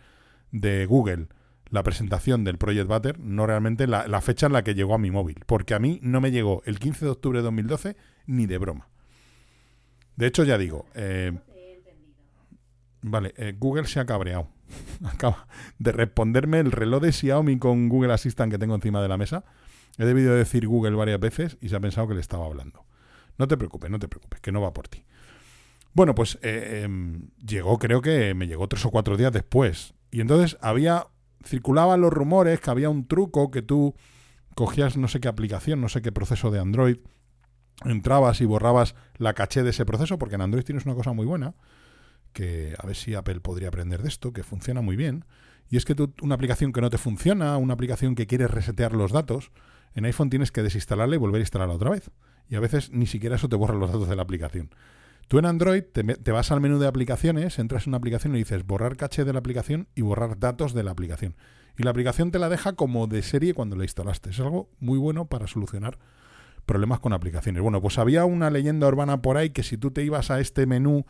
de 0.52 0.84
Google, 0.84 1.28
la 1.70 1.82
presentación 1.82 2.44
del 2.44 2.58
Project 2.58 2.88
Butter, 2.88 3.18
no 3.20 3.46
realmente 3.46 3.86
la, 3.86 4.20
fecha 4.20 4.46
en 4.46 4.52
la 4.52 4.62
que 4.62 4.74
llegó 4.74 4.94
a 4.94 4.98
mi 4.98 5.10
móvil, 5.10 5.42
porque 5.46 5.72
a 5.72 5.78
mí 5.78 5.98
no 6.02 6.20
me 6.20 6.30
llegó 6.30 6.62
el 6.66 6.78
15 6.78 7.06
de 7.06 7.10
octubre 7.10 7.38
de 7.38 7.44
2012 7.44 7.96
ni 8.26 8.44
de 8.44 8.58
broma. 8.58 8.90
De 10.14 10.26
hecho, 10.26 10.44
ya 10.44 10.58
digo, 10.58 10.84
eh, 10.94 11.32
vale, 13.00 13.32
eh, 13.38 13.54
Google 13.58 13.86
se 13.86 13.98
ha 13.98 14.04
cabreado. 14.04 14.57
Acaba 15.04 15.46
de 15.78 15.92
responderme 15.92 16.60
el 16.60 16.72
reloj 16.72 17.02
de 17.02 17.12
Xiaomi 17.12 17.58
con 17.58 17.88
Google 17.88 18.12
Assistant 18.12 18.52
que 18.52 18.58
tengo 18.58 18.74
encima 18.74 19.02
de 19.02 19.08
la 19.08 19.16
mesa. 19.16 19.44
He 19.98 20.04
debido 20.04 20.34
decir 20.34 20.66
Google 20.66 20.96
varias 20.96 21.20
veces 21.20 21.58
y 21.60 21.68
se 21.68 21.76
ha 21.76 21.80
pensado 21.80 22.08
que 22.08 22.14
le 22.14 22.20
estaba 22.20 22.46
hablando. 22.46 22.84
No 23.36 23.48
te 23.48 23.56
preocupes, 23.56 23.90
no 23.90 23.98
te 23.98 24.08
preocupes, 24.08 24.40
que 24.40 24.52
no 24.52 24.60
va 24.60 24.72
por 24.72 24.88
ti. 24.88 25.04
Bueno, 25.94 26.14
pues 26.14 26.38
eh, 26.42 26.82
em, 26.84 27.30
llegó, 27.44 27.78
creo 27.78 28.00
que 28.00 28.34
me 28.34 28.46
llegó 28.46 28.68
tres 28.68 28.84
o 28.84 28.90
cuatro 28.90 29.16
días 29.16 29.32
después. 29.32 29.94
Y 30.10 30.20
entonces 30.20 30.56
había, 30.60 31.06
circulaban 31.44 32.00
los 32.00 32.12
rumores 32.12 32.60
que 32.60 32.70
había 32.70 32.90
un 32.90 33.06
truco 33.06 33.50
que 33.50 33.62
tú 33.62 33.94
cogías 34.54 34.96
no 34.96 35.08
sé 35.08 35.20
qué 35.20 35.28
aplicación, 35.28 35.80
no 35.80 35.88
sé 35.88 36.02
qué 36.02 36.12
proceso 36.12 36.50
de 36.50 36.58
Android, 36.58 36.98
entrabas 37.84 38.40
y 38.40 38.44
borrabas 38.44 38.94
la 39.16 39.34
caché 39.34 39.62
de 39.62 39.70
ese 39.70 39.84
proceso, 39.84 40.18
porque 40.18 40.34
en 40.34 40.42
Android 40.42 40.64
tienes 40.64 40.84
una 40.84 40.94
cosa 40.94 41.12
muy 41.12 41.26
buena, 41.26 41.54
que 42.32 42.74
a 42.78 42.86
ver 42.86 42.96
si 42.96 43.14
Apple 43.14 43.40
podría 43.40 43.68
aprender 43.68 44.02
de 44.02 44.08
esto, 44.08 44.32
que 44.32 44.42
funciona 44.42 44.80
muy 44.80 44.96
bien. 44.96 45.24
Y 45.70 45.76
es 45.76 45.84
que 45.84 45.94
tú, 45.94 46.14
una 46.22 46.34
aplicación 46.34 46.72
que 46.72 46.80
no 46.80 46.90
te 46.90 46.98
funciona, 46.98 47.56
una 47.56 47.74
aplicación 47.74 48.14
que 48.14 48.26
quieres 48.26 48.50
resetear 48.50 48.92
los 48.92 49.12
datos, 49.12 49.50
en 49.94 50.04
iPhone 50.04 50.30
tienes 50.30 50.52
que 50.52 50.62
desinstalarla 50.62 51.16
y 51.16 51.18
volver 51.18 51.40
a 51.40 51.42
instalarla 51.42 51.74
otra 51.74 51.90
vez. 51.90 52.10
Y 52.48 52.54
a 52.54 52.60
veces 52.60 52.90
ni 52.90 53.06
siquiera 53.06 53.36
eso 53.36 53.48
te 53.48 53.56
borra 53.56 53.74
los 53.74 53.92
datos 53.92 54.08
de 54.08 54.16
la 54.16 54.22
aplicación. 54.22 54.70
Tú 55.28 55.38
en 55.38 55.44
Android 55.44 55.82
te, 55.82 56.02
te, 56.02 56.32
vas 56.32 56.50
al 56.50 56.62
menú 56.62 56.78
de 56.78 56.86
aplicaciones, 56.86 57.58
entras 57.58 57.86
en 57.86 57.90
una 57.90 57.98
aplicación 57.98 58.34
y 58.34 58.38
dices 58.38 58.66
borrar 58.66 58.96
caché 58.96 59.24
de 59.24 59.34
la 59.34 59.40
aplicación 59.40 59.88
y 59.94 60.00
borrar 60.00 60.38
datos 60.38 60.72
de 60.72 60.82
la 60.82 60.92
aplicación. 60.92 61.36
Y 61.76 61.82
la 61.82 61.90
aplicación 61.90 62.30
te 62.30 62.38
la 62.38 62.48
deja 62.48 62.72
como 62.72 63.06
de 63.06 63.22
serie 63.22 63.52
cuando 63.52 63.76
la 63.76 63.84
instalaste. 63.84 64.30
Es 64.30 64.40
algo 64.40 64.70
muy 64.80 64.98
bueno 64.98 65.26
para 65.26 65.46
solucionar 65.46 65.98
problemas 66.64 67.00
con 67.00 67.12
aplicaciones. 67.12 67.62
Bueno, 67.62 67.80
pues 67.80 67.98
había 67.98 68.24
una 68.24 68.50
leyenda 68.50 68.88
urbana 68.88 69.22
por 69.22 69.36
ahí 69.36 69.50
que 69.50 69.62
si 69.62 69.76
tú 69.76 69.90
te 69.90 70.02
ibas 70.02 70.30
a 70.30 70.40
este 70.40 70.66
menú 70.66 71.06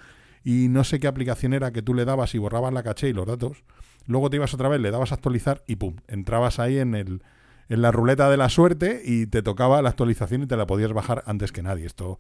y 0.49 0.69
no 0.71 0.83
sé 0.83 0.99
qué 0.99 1.07
aplicación 1.07 1.53
era 1.53 1.73
que 1.73 1.83
tú 1.83 1.93
le 1.93 2.07
dabas 2.07 2.35
y 2.35 2.39
borrabas 2.39 2.73
la 2.73 2.83
caché 2.83 3.11
y 3.11 3.13
los 3.13 3.27
datos, 3.27 3.65
luego 4.07 4.31
te 4.31 4.37
ibas 4.37 4.55
otra 4.55 4.71
vez, 4.71 4.81
le 4.81 4.91
dabas 4.91 5.13
a 5.13 5.17
actualizar 5.17 5.63
y 5.67 5.77
pum, 5.77 5.97
entrabas 6.07 6.59
ahí 6.59 6.79
en 6.79 6.95
el 6.95 7.23
en 7.69 7.83
la 7.83 7.93
ruleta 7.93 8.31
de 8.31 8.39
la 8.39 8.49
suerte 8.49 9.03
y 9.05 9.27
te 9.27 9.43
tocaba 9.43 9.83
la 9.83 9.91
actualización 9.91 10.45
y 10.45 10.47
te 10.47 10.57
la 10.57 10.67
podías 10.67 10.95
bajar 10.95 11.23
antes 11.27 11.53
que 11.53 11.63
nadie. 11.63 11.85
Esto 11.85 12.19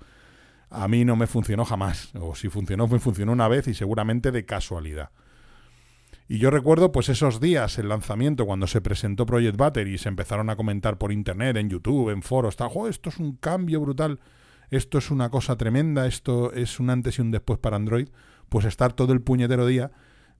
a 0.68 0.88
mí 0.88 1.06
no 1.06 1.16
me 1.16 1.26
funcionó 1.26 1.64
jamás, 1.64 2.14
o 2.16 2.34
si 2.34 2.50
funcionó, 2.50 2.86
me 2.86 2.98
funcionó 2.98 3.32
una 3.32 3.48
vez 3.48 3.66
y 3.66 3.72
seguramente 3.72 4.30
de 4.30 4.44
casualidad. 4.44 5.08
Y 6.28 6.36
yo 6.36 6.50
recuerdo 6.50 6.92
pues 6.92 7.08
esos 7.08 7.40
días, 7.40 7.78
el 7.78 7.88
lanzamiento, 7.88 8.44
cuando 8.44 8.66
se 8.66 8.82
presentó 8.82 9.24
Project 9.24 9.56
Battery 9.56 9.94
y 9.94 9.98
se 9.98 10.10
empezaron 10.10 10.50
a 10.50 10.56
comentar 10.56 10.98
por 10.98 11.12
internet, 11.12 11.56
en 11.56 11.70
YouTube, 11.70 12.10
en 12.10 12.20
foros, 12.20 12.56
tal, 12.56 12.68
esto 12.90 13.08
es 13.08 13.16
un 13.16 13.36
cambio 13.36 13.80
brutal 13.80 14.20
esto 14.70 14.98
es 14.98 15.10
una 15.10 15.30
cosa 15.30 15.56
tremenda, 15.56 16.06
esto 16.06 16.52
es 16.52 16.80
un 16.80 16.90
antes 16.90 17.18
y 17.18 17.22
un 17.22 17.30
después 17.30 17.58
para 17.58 17.76
Android, 17.76 18.08
pues 18.48 18.64
estar 18.64 18.92
todo 18.92 19.12
el 19.12 19.20
puñetero 19.20 19.66
día 19.66 19.90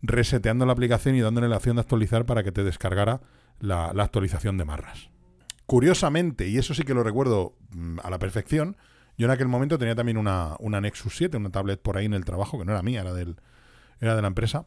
reseteando 0.02 0.66
la 0.66 0.73
aplicación 0.73 1.16
y 1.16 1.20
dándole 1.20 1.49
la 1.49 1.56
opción 1.56 1.76
de 1.76 1.82
actualizar 1.82 2.26
para 2.26 2.42
que 2.42 2.52
te 2.52 2.64
descargara 2.64 3.20
la, 3.61 3.90
actualización 3.90 4.56
de 4.58 4.64
Marras. 4.64 5.11
Curiosamente, 5.66 6.49
y 6.49 6.58
eso 6.58 6.75
sí 6.75 6.85
que 6.85 6.94
lo 6.94 7.02
recuerdo 7.02 7.56
mm, 7.70 7.99
a 8.02 8.11
la 8.11 8.18
perfección, 8.18 8.76
yo 9.16 9.26
en 9.26 9.32
aquel 9.32 9.49
momento 9.49 9.78
tenía 9.78 9.97
también 9.97 10.16
una, 10.16 10.56
una 10.61 10.80
Nexus 10.80 11.16
7, 11.16 11.37
una 11.37 11.50
tablet 11.50 11.80
por 11.82 11.97
ahí 11.97 12.06
en 12.06 12.14
el 12.14 12.25
trabajo, 12.25 12.58
que 12.58 12.64
no 12.64 12.73
era 12.73 12.82
mía, 12.82 13.00
era, 13.00 13.12
del, 13.12 13.37
era 14.00 14.14
de 14.14 14.23
la 14.23 14.28
empresa, 14.28 14.66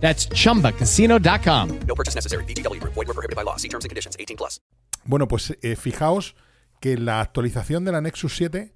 That's 0.00 0.28
chumbacasino.com. 0.28 1.68
No 1.86 1.94
purchase 1.94 2.14
necessary. 2.14 2.44
BGW. 2.44 2.80
Void 2.82 2.96
were 2.96 3.14
prohibited 3.14 3.36
by 3.36 3.44
law. 3.44 3.56
See 3.56 3.68
terms 3.68 3.84
and 3.84 3.90
conditions 3.90 4.16
18 4.18 4.36
plus. 4.36 4.60
Bueno, 5.04 5.28
pues 5.28 5.56
eh, 5.62 5.76
fijaos 5.76 6.34
que 6.80 6.98
la 6.98 7.20
actualización 7.20 7.84
de 7.84 7.92
la 7.92 8.00
Nexus 8.00 8.36
7 8.36 8.74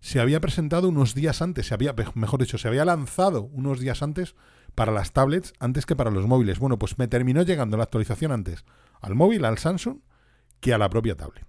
se 0.00 0.20
había 0.20 0.40
presentado 0.40 0.88
unos 0.90 1.14
días 1.14 1.40
antes, 1.40 1.66
se 1.66 1.74
había, 1.74 1.94
mejor 2.14 2.40
dicho, 2.40 2.58
se 2.58 2.68
había 2.68 2.84
lanzado 2.84 3.44
unos 3.44 3.80
días 3.80 4.02
antes 4.02 4.34
para 4.74 4.92
las 4.92 5.12
tablets 5.12 5.54
antes 5.60 5.86
que 5.86 5.96
para 5.96 6.10
los 6.10 6.26
móviles. 6.26 6.58
Bueno, 6.58 6.78
pues 6.78 6.98
me 6.98 7.08
terminó 7.08 7.42
llegando 7.42 7.78
la 7.78 7.84
actualización 7.84 8.30
antes 8.30 8.66
al 9.00 9.14
móvil, 9.14 9.46
al 9.46 9.56
Samsung, 9.56 10.00
que 10.60 10.74
a 10.74 10.78
la 10.78 10.90
propia 10.90 11.16
tablet, 11.16 11.46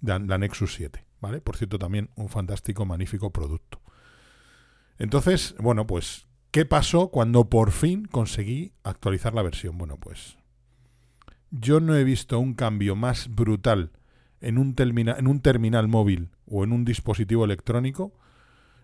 la, 0.00 0.20
la 0.20 0.38
Nexus 0.38 0.74
7. 0.74 1.04
¿Vale? 1.20 1.40
Por 1.40 1.56
cierto, 1.56 1.80
también 1.80 2.10
un 2.14 2.28
fantástico, 2.28 2.86
magnífico 2.86 3.32
producto. 3.32 3.82
Entonces, 4.98 5.56
bueno, 5.58 5.84
pues 5.84 6.27
¿Qué 6.50 6.64
pasó 6.64 7.08
cuando 7.08 7.50
por 7.50 7.72
fin 7.72 8.06
conseguí 8.06 8.72
actualizar 8.82 9.34
la 9.34 9.42
versión? 9.42 9.76
Bueno, 9.76 9.98
pues 9.98 10.38
yo 11.50 11.80
no 11.80 11.94
he 11.94 12.04
visto 12.04 12.38
un 12.38 12.54
cambio 12.54 12.96
más 12.96 13.28
brutal 13.34 13.92
en 14.40 14.58
un, 14.58 14.74
en 14.78 15.26
un 15.26 15.40
terminal 15.40 15.88
móvil 15.88 16.30
o 16.46 16.64
en 16.64 16.72
un 16.72 16.84
dispositivo 16.84 17.44
electrónico. 17.44 18.12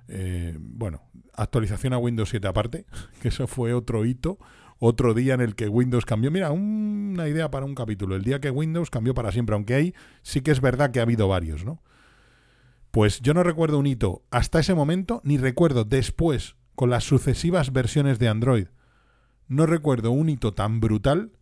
Eh, 0.08 0.56
bueno, 0.60 1.02
actualización 1.32 1.94
a 1.94 1.98
Windows 1.98 2.28
7 2.28 2.46
aparte, 2.46 2.84
que 3.22 3.28
eso 3.28 3.46
fue 3.46 3.72
otro 3.72 4.04
hito, 4.04 4.38
otro 4.78 5.14
día 5.14 5.32
en 5.32 5.40
el 5.40 5.54
que 5.54 5.68
Windows 5.68 6.04
cambió. 6.04 6.30
Mira, 6.30 6.50
una 6.52 7.28
idea 7.28 7.50
para 7.50 7.64
un 7.64 7.74
capítulo. 7.74 8.14
El 8.14 8.24
día 8.24 8.40
que 8.40 8.50
Windows 8.50 8.90
cambió 8.90 9.14
para 9.14 9.32
siempre, 9.32 9.54
aunque 9.54 9.74
ahí 9.74 9.94
sí 10.22 10.42
que 10.42 10.50
es 10.50 10.60
verdad 10.60 10.90
que 10.90 11.00
ha 11.00 11.04
habido 11.04 11.28
varios, 11.28 11.64
¿no? 11.64 11.82
Pues 12.90 13.20
yo 13.20 13.34
no 13.34 13.42
recuerdo 13.42 13.78
un 13.78 13.86
hito 13.86 14.22
hasta 14.30 14.60
ese 14.60 14.74
momento, 14.74 15.20
ni 15.24 15.36
recuerdo 15.36 15.84
después, 15.84 16.54
con 16.74 16.90
las 16.90 17.04
sucesivas 17.04 17.72
versiones 17.72 18.18
de 18.18 18.28
Android. 18.28 18.66
No 19.48 19.66
recuerdo 19.66 20.10
un 20.10 20.28
hito 20.28 20.54
tan 20.54 20.80
brutal 20.80 21.32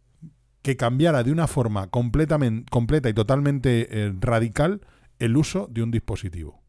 que 0.62 0.76
cambiara 0.76 1.22
de 1.22 1.32
una 1.32 1.46
forma 1.46 1.88
completamente, 1.88 2.70
completa 2.70 3.08
y 3.08 3.14
totalmente 3.14 3.88
eh, 3.90 4.12
radical 4.20 4.80
el 5.18 5.36
uso 5.36 5.68
de 5.70 5.82
un 5.82 5.90
dispositivo. 5.90 6.62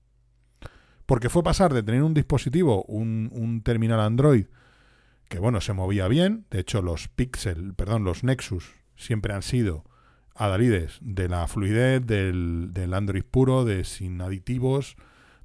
Porque 1.06 1.30
fue 1.30 1.44
pasar 1.44 1.74
de 1.74 1.84
tener 1.84 2.04
un 2.04 2.14
dispositivo, 2.14 2.84
un, 2.86 3.30
un 3.34 3.62
terminal 3.62 4.00
Android, 4.00 4.46
que 5.28 5.40
bueno, 5.40 5.62
se 5.62 5.74
movía 5.74 6.08
bien. 6.08 6.46
De 6.50 6.60
hecho, 6.60 6.82
los 6.82 7.08
Pixel, 7.08 7.74
perdón, 7.74 8.04
los 8.04 8.24
Nexus 8.24 8.72
siempre 8.96 9.34
han 9.34 9.42
sido 9.42 9.84
adalides 10.36 10.98
de 11.02 11.30
la 11.30 11.48
fluidez, 11.48 12.06
del, 12.06 12.70
del 12.72 12.94
Android 12.94 13.24
puro, 13.24 13.66
de 13.66 13.84
sin 13.84 14.22
aditivos, 14.22 14.96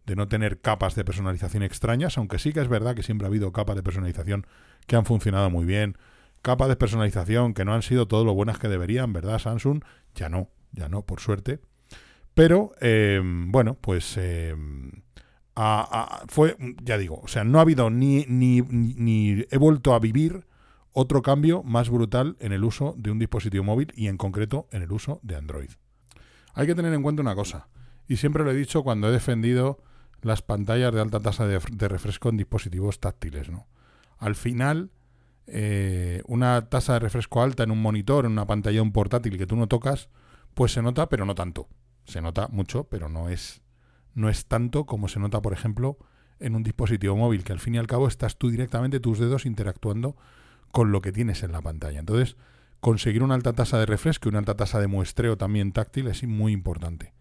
de 0.09 0.17
no 0.17 0.27
tener 0.27 0.61
capas 0.61 0.95
de 0.95 1.05
personalización 1.05 1.62
extrañas, 1.62 2.17
aunque 2.17 2.38
sí 2.38 2.55
que 2.55 2.61
es 2.61 2.69
verdad 2.69 2.97
que 2.97 3.03
siempre 3.03 3.27
ha 3.27 3.29
habido 3.29 3.53
capas 3.53 3.77
de 3.77 3.83
personalización 3.83 4.47
que 4.87 4.97
han 4.97 5.05
funcionado 5.05 5.50
muy 5.50 5.67
bien. 5.67 5.99
Capas 6.41 6.69
de 6.69 6.77
personalización 6.77 7.53
que 7.53 7.67
no 7.67 7.75
han 7.75 7.83
sido 7.83 8.09
todo 8.09 8.25
lo 8.25 8.33
buenas 8.33 8.59
que 8.59 8.69
deberían, 8.69 9.12
¿verdad, 9.12 9.38
Samsung? 9.38 9.85
Ya 10.15 10.31
no, 10.31 10.49
ya 10.73 10.88
no, 10.88 11.03
por 11.03 11.21
suerte. 11.21 11.61
Pero, 12.33 12.73
eh, 12.81 13.21
bueno, 13.23 13.75
pues 13.75 14.15
eh, 14.17 14.57
fue, 16.29 16.57
ya 16.83 16.97
digo, 16.97 17.21
o 17.23 17.29
sea, 17.29 17.45
no 17.45 17.59
ha 17.59 17.62
habido 17.62 17.91
ni, 17.91 18.25
ni, 18.29 18.62
ni 18.62 19.45
he 19.50 19.59
vuelto 19.59 19.93
a 19.93 19.99
vivir 19.99 20.47
otro 20.93 21.21
cambio 21.21 21.62
más 21.62 21.91
brutal 21.91 22.38
en 22.41 22.53
el 22.53 22.65
uso 22.65 22.95
de 22.97 23.11
un 23.11 23.19
dispositivo 23.19 23.62
móvil 23.62 23.93
y 23.95 24.07
en 24.07 24.17
concreto 24.17 24.69
en 24.73 24.81
el 24.81 24.91
uso 24.91 25.21
de 25.23 25.37
Android. 25.37 25.71
Hay 26.55 26.67
que 26.67 26.75
tener 26.75 26.95
en 26.95 27.03
cuenta 27.03 27.21
una 27.21 27.35
cosa, 27.35 27.69
y 28.09 28.17
siempre 28.17 28.43
lo 28.43 28.53
he 28.53 28.55
dicho 28.55 28.83
cuando 28.83 29.09
he 29.09 29.12
defendido 29.12 29.83
las 30.23 30.43
pantallas 30.43 30.93
de 30.93 31.01
alta 31.01 31.21
tasa 31.21 31.47
de, 31.47 31.89
refresco 31.89 32.29
en 32.29 32.37
dispositivos 32.37 33.01
táctiles. 33.01 33.51
¿no? 33.51 33.67
Al 34.19 34.35
final, 34.35 34.91
eh, 35.47 36.23
una 36.27 36.69
tasa 36.69 36.95
de 36.95 36.99
refresco 37.01 37.43
alta 37.43 37.63
en 37.63 37.71
un 37.71 37.81
monitor, 37.81 38.25
en 38.25 38.33
una 38.33 38.47
pantalla 38.47 38.83
un 38.83 38.93
portátil 38.93 39.39
que 39.39 39.47
tú 39.47 39.57
no 39.57 39.67
tocas, 39.67 40.09
pues 40.55 40.73
se 40.73 40.83
nota, 40.83 41.09
pero 41.09 41.25
no 41.25 41.35
tanto. 41.35 41.69
Se 42.05 42.21
nota 42.21 42.49
mucho, 42.49 42.85
pero 42.85 43.09
no 43.09 43.29
es 43.29 43.63
no 44.19 44.29
es 44.29 44.47
tanto 44.47 44.85
como 44.85 45.07
se 45.07 45.21
nota, 45.21 45.41
por 45.41 45.53
ejemplo, 45.53 45.97
en 46.41 46.57
un 46.57 46.65
dispositivo 46.65 47.17
móvil, 47.17 47.45
que 47.45 47.53
al 47.53 47.61
fin 47.61 47.77
y 47.77 47.79
al 47.79 47.87
cabo 47.87 48.09
estás 48.09 48.37
tú 48.37 48.51
directamente, 48.51 48.99
tus 48.99 49.19
dedos 49.21 49.47
interactuando 49.47 50.17
con 50.73 50.91
lo 50.91 51.01
que 51.01 51.13
tienes 51.13 51.45
en 51.45 51.53
la 51.53 51.63
pantalla. 51.63 52.01
Entonces, 52.01 52.37
conseguir 52.81 53.23
una 53.23 53.35
alta 53.35 53.53
tasa 53.53 53.79
de 53.79 53.87
refresco 53.87 54.29
y 54.29 54.31
una 54.31 54.41
alta 54.41 54.57
tasa 54.57 54.81
de 54.81 54.89
muestreo 54.89 55.37
también 55.37 55.73
táctil 55.73 56.09
es 56.09 56.25
muy 56.25 56.53
importante. 56.53 57.13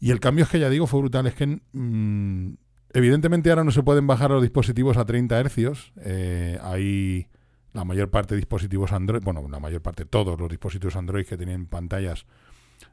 Y 0.00 0.10
el 0.10 0.20
cambio 0.20 0.44
es 0.44 0.50
que 0.50 0.58
ya 0.58 0.68
digo 0.70 0.86
fue 0.86 1.00
brutal, 1.00 1.26
es 1.26 1.34
que 1.34 1.60
mm, 1.72 2.54
evidentemente 2.92 3.50
ahora 3.50 3.64
no 3.64 3.70
se 3.70 3.82
pueden 3.82 4.06
bajar 4.06 4.30
los 4.30 4.42
dispositivos 4.42 4.96
a 4.96 5.04
30 5.04 5.38
hercios. 5.38 5.92
Eh, 6.02 6.58
hay 6.62 7.28
la 7.72 7.84
mayor 7.84 8.10
parte 8.10 8.34
de 8.34 8.40
dispositivos 8.40 8.92
Android, 8.92 9.22
bueno, 9.22 9.46
la 9.50 9.60
mayor 9.60 9.82
parte, 9.82 10.04
todos 10.04 10.38
los 10.38 10.48
dispositivos 10.48 10.96
Android 10.96 11.26
que 11.26 11.36
tienen 11.36 11.66
pantallas 11.66 12.26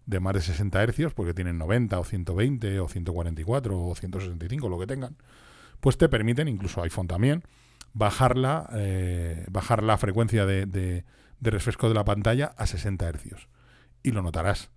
de 0.05 0.19
más 0.19 0.33
de 0.33 0.41
60 0.41 0.81
hercios, 0.81 1.13
porque 1.13 1.33
tienen 1.33 1.57
90 1.57 1.99
o 1.99 2.03
120 2.03 2.79
o 2.79 2.87
144 2.87 3.79
o 3.79 3.95
165, 3.95 4.69
lo 4.69 4.79
que 4.79 4.87
tengan, 4.87 5.15
pues 5.79 5.97
te 5.97 6.09
permiten, 6.09 6.47
incluso 6.47 6.81
iPhone 6.81 7.07
también, 7.07 7.43
bajar 7.93 8.37
la, 8.37 8.69
eh, 8.73 9.45
bajar 9.51 9.83
la 9.83 9.97
frecuencia 9.97 10.45
de, 10.45 10.65
de, 10.65 11.03
refresco 11.41 11.87
de 11.87 11.95
la 11.95 12.05
pantalla 12.05 12.53
a 12.57 12.65
60 12.65 13.07
hercios. 13.07 13.47
Y 14.03 14.11
lo 14.11 14.21
notarás. 14.21 14.71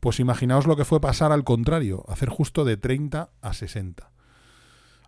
Pues 0.00 0.20
imaginaos 0.20 0.66
lo 0.66 0.76
que 0.76 0.84
fue 0.84 1.00
pasar 1.00 1.32
al 1.32 1.44
contrario, 1.44 2.04
hacer 2.08 2.28
justo 2.28 2.64
de 2.64 2.76
30 2.76 3.30
a 3.40 3.52
60. 3.52 4.10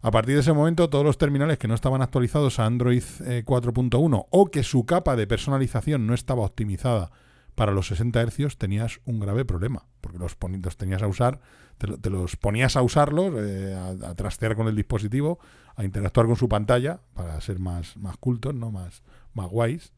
A 0.04 0.10
partir 0.10 0.34
de 0.34 0.40
ese 0.40 0.52
momento, 0.52 0.90
todos 0.90 1.04
los 1.04 1.16
terminales 1.16 1.58
que 1.58 1.68
no 1.68 1.74
estaban 1.74 2.02
actualizados 2.02 2.58
a 2.58 2.66
Android 2.66 3.02
4.1 3.02 4.20
eh, 4.20 4.26
o 4.30 4.50
que 4.50 4.64
su 4.64 4.84
capa 4.84 5.16
de 5.16 5.26
personalización 5.26 6.06
no 6.06 6.14
estaba 6.14 6.42
optimizada 6.42 7.10
para 7.54 7.72
los 7.72 7.86
60 7.88 8.24
Hz 8.24 8.56
tenías 8.56 9.00
un 9.04 9.20
grave 9.20 9.44
problema, 9.44 9.86
porque 10.00 10.18
los, 10.18 10.36
tenías 10.76 11.02
a 11.02 11.06
usar, 11.06 11.40
te, 11.78 12.10
los 12.10 12.36
ponías 12.36 12.76
a 12.76 12.82
usarlos, 12.82 13.34
eh, 13.36 13.76
a, 14.04 14.14
trastear 14.14 14.56
con 14.56 14.68
el 14.68 14.76
dispositivo, 14.76 15.38
a 15.76 15.84
interactuar 15.84 16.26
con 16.26 16.36
su 16.36 16.48
pantalla, 16.48 17.00
para 17.14 17.40
ser 17.40 17.58
más, 17.58 17.96
más 17.96 18.16
cultos, 18.16 18.54
¿no? 18.54 18.70
más, 18.70 19.02
más 19.34 19.48
guays, 19.48 19.92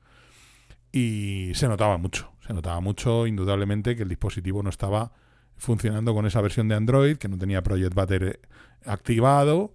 y 0.94 1.50
se 1.56 1.66
notaba 1.66 1.98
mucho, 1.98 2.30
se 2.46 2.54
notaba 2.54 2.78
mucho, 2.78 3.26
indudablemente, 3.26 3.96
que 3.96 4.04
el 4.04 4.08
dispositivo 4.08 4.62
no 4.62 4.70
estaba 4.70 5.10
funcionando 5.56 6.14
con 6.14 6.24
esa 6.24 6.40
versión 6.40 6.68
de 6.68 6.76
Android, 6.76 7.16
que 7.16 7.26
no 7.26 7.36
tenía 7.36 7.64
Project 7.64 7.94
Butter 7.94 8.40
activado, 8.86 9.72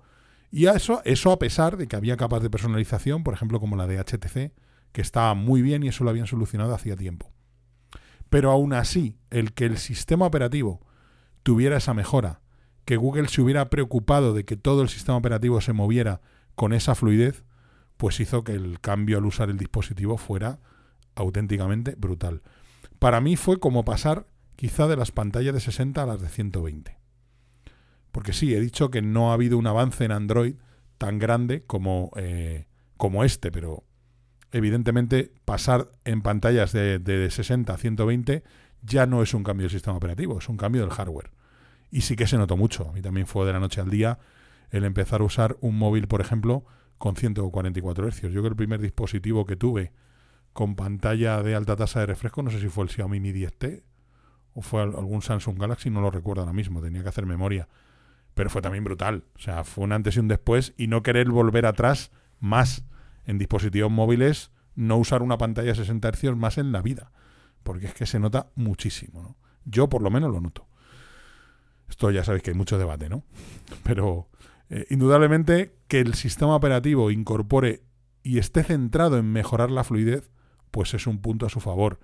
y 0.50 0.68
eso, 0.68 1.02
eso 1.04 1.34
a 1.34 1.38
pesar 1.38 1.76
de 1.76 1.90
que 1.90 1.98
había 1.98 2.16
capas 2.16 2.42
de 2.42 2.50
personalización, 2.50 3.26
por 3.26 3.34
ejemplo, 3.34 3.60
como 3.60 3.76
la 3.76 3.86
de 3.86 4.00
HTC, 4.00 4.54
que 4.94 5.02
estaba 5.02 5.34
muy 5.34 5.62
bien 5.62 5.84
y 5.84 5.90
eso 5.90 6.06
lo 6.06 6.10
habían 6.10 6.26
solucionado 6.26 6.74
hacía 6.74 6.96
tiempo. 6.96 7.34
Pero 8.30 8.52
aún 8.52 8.72
así, 8.72 9.18
el 9.30 9.52
que 9.52 9.66
el 9.66 9.78
sistema 9.78 10.26
operativo 10.26 10.80
tuviera 11.44 11.76
esa 11.76 11.94
mejora, 11.94 12.40
que 12.86 12.96
Google 12.96 13.28
se 13.28 13.42
hubiera 13.42 13.70
preocupado 13.70 14.34
de 14.34 14.46
que 14.46 14.56
todo 14.56 14.84
el 14.84 14.88
sistema 14.88 15.18
operativo 15.18 15.60
se 15.60 15.74
moviera 15.74 16.22
con 16.56 16.72
esa 16.72 16.96
fluidez, 16.96 17.44
pues 17.98 18.22
hizo 18.22 18.46
que 18.46 18.54
el 18.54 18.80
cambio 18.80 19.18
al 19.18 19.26
usar 19.26 19.50
el 19.50 19.58
dispositivo 19.58 20.18
fuera 20.18 20.60
auténticamente 21.20 21.96
brutal. 21.98 22.42
Para 22.98 23.22
mí 23.22 23.36
fue 23.36 23.60
como 23.60 23.86
pasar 23.86 24.26
quizá 24.56 24.88
de 24.88 24.98
las 24.98 25.12
pantallas 25.12 25.54
de 25.54 25.60
60 25.60 26.02
a 26.02 26.06
las 26.06 26.22
de 26.22 26.30
120. 26.30 26.98
Porque 28.12 28.34
sí, 28.34 28.54
he 28.54 28.60
dicho 28.60 28.90
que 28.90 29.02
no 29.02 29.32
ha 29.32 29.34
habido 29.36 29.58
un 29.58 29.68
avance 29.68 30.04
en 30.04 30.12
Android 30.12 30.56
tan 30.98 31.20
grande 31.20 31.64
como, 31.66 32.12
eh, 32.16 32.66
como 32.98 33.24
este, 33.24 33.52
pero 33.52 33.84
evidentemente 34.52 35.32
pasar 35.46 35.92
en 36.06 36.22
pantallas 36.22 36.72
de, 36.72 37.28
60 37.30 37.74
a 37.74 37.78
120 37.78 38.44
ya 38.82 39.06
no 39.06 39.22
es 39.22 39.34
un 39.34 39.44
cambio 39.44 39.66
del 39.66 39.72
sistema 39.72 39.98
operativo, 39.98 40.40
es 40.40 40.50
un 40.50 40.58
cambio 40.58 40.82
del 40.82 40.92
hardware. 40.92 41.32
Y 41.92 42.02
sí 42.02 42.16
que 42.16 42.28
se 42.28 42.38
notó 42.38 42.58
mucho. 42.58 42.90
A 42.90 42.94
mí 42.94 43.02
también 43.02 43.28
fue 43.28 43.46
de 43.46 43.54
la 43.54 43.60
noche 43.60 43.82
al 43.82 43.90
día 43.90 44.20
el 44.72 44.84
empezar 44.84 45.22
a 45.22 45.26
usar 45.26 45.58
un 45.62 45.78
móvil, 45.78 46.08
por 46.08 46.22
ejemplo, 46.22 46.66
con 46.98 47.16
144 47.16 48.12
Hz. 48.12 48.22
Yo 48.32 48.42
que 48.42 48.48
el 48.48 48.56
primer 48.56 48.82
dispositivo 48.82 49.46
que 49.46 49.56
tuve 49.56 49.92
con 50.54 50.76
pantalla 50.76 51.42
de 51.44 51.56
alta 51.56 51.76
tasa 51.76 52.02
de 52.02 52.08
refresco, 52.08 52.44
no 52.44 52.52
sé 52.52 52.60
si 52.60 52.70
fue 52.70 52.84
el 52.84 52.90
Xiaomi 52.90 53.20
Mi 53.20 53.32
10T 53.32 53.84
o 54.54 54.62
fue 54.62 54.82
algún 54.82 55.22
Samsung 55.22 55.60
Galaxy, 55.60 55.90
no 55.90 56.02
lo 56.02 56.12
recuerdo 56.12 56.42
ahora 56.42 56.54
mismo, 56.54 56.82
tenía 56.82 57.04
que 57.04 57.10
hacer 57.10 57.26
memoria. 57.26 57.68
Pero 58.34 58.50
fue 58.50 58.62
también 58.62 58.84
brutal. 58.84 59.26
O 59.36 59.40
sea, 59.40 59.64
fue 59.64 59.84
un 59.84 59.92
antes 59.92 60.16
y 60.16 60.20
un 60.20 60.28
después 60.28 60.74
y 60.78 60.88
no 60.88 61.04
querer 61.04 61.30
volver 61.30 61.66
atrás 61.66 62.12
más 62.40 62.86
en 63.26 63.38
dispositivos 63.38 63.92
móviles 63.92 64.52
no 64.76 64.98
usar 64.98 65.22
una 65.22 65.38
pantalla 65.38 65.76
60 65.76 66.12
Hz 66.12 66.36
más 66.36 66.58
en 66.58 66.72
la 66.72 66.82
vida, 66.82 67.12
porque 67.64 67.88
es 67.88 67.94
que 67.94 68.06
se 68.06 68.20
nota 68.20 68.50
muchísimo. 68.56 69.22
¿no? 69.22 69.38
Yo 69.66 69.90
por 69.90 70.02
lo 70.02 70.10
menos 70.10 70.32
lo 70.32 70.40
noto. 70.40 70.68
Esto 71.90 72.12
ya 72.12 72.24
sabéis 72.24 72.44
que 72.44 72.52
hay 72.52 72.58
mucho 72.58 72.78
debate, 72.78 73.10
¿no? 73.10 73.26
Pero 73.84 74.30
eh, 74.70 74.86
indudablemente 74.90 75.76
que 75.88 76.00
el 76.00 76.14
sistema 76.14 76.56
operativo 76.56 77.12
incorpore 77.12 77.84
y 78.24 78.38
esté 78.38 78.64
centrado 78.64 79.18
en 79.18 79.32
mejorar 79.32 79.70
la 79.72 79.84
fluidez, 79.84 80.32
pues 80.72 80.94
es 80.94 81.08
un 81.08 81.20
punto 81.20 81.46
a 81.46 81.50
su 81.50 81.60
favor. 81.60 82.00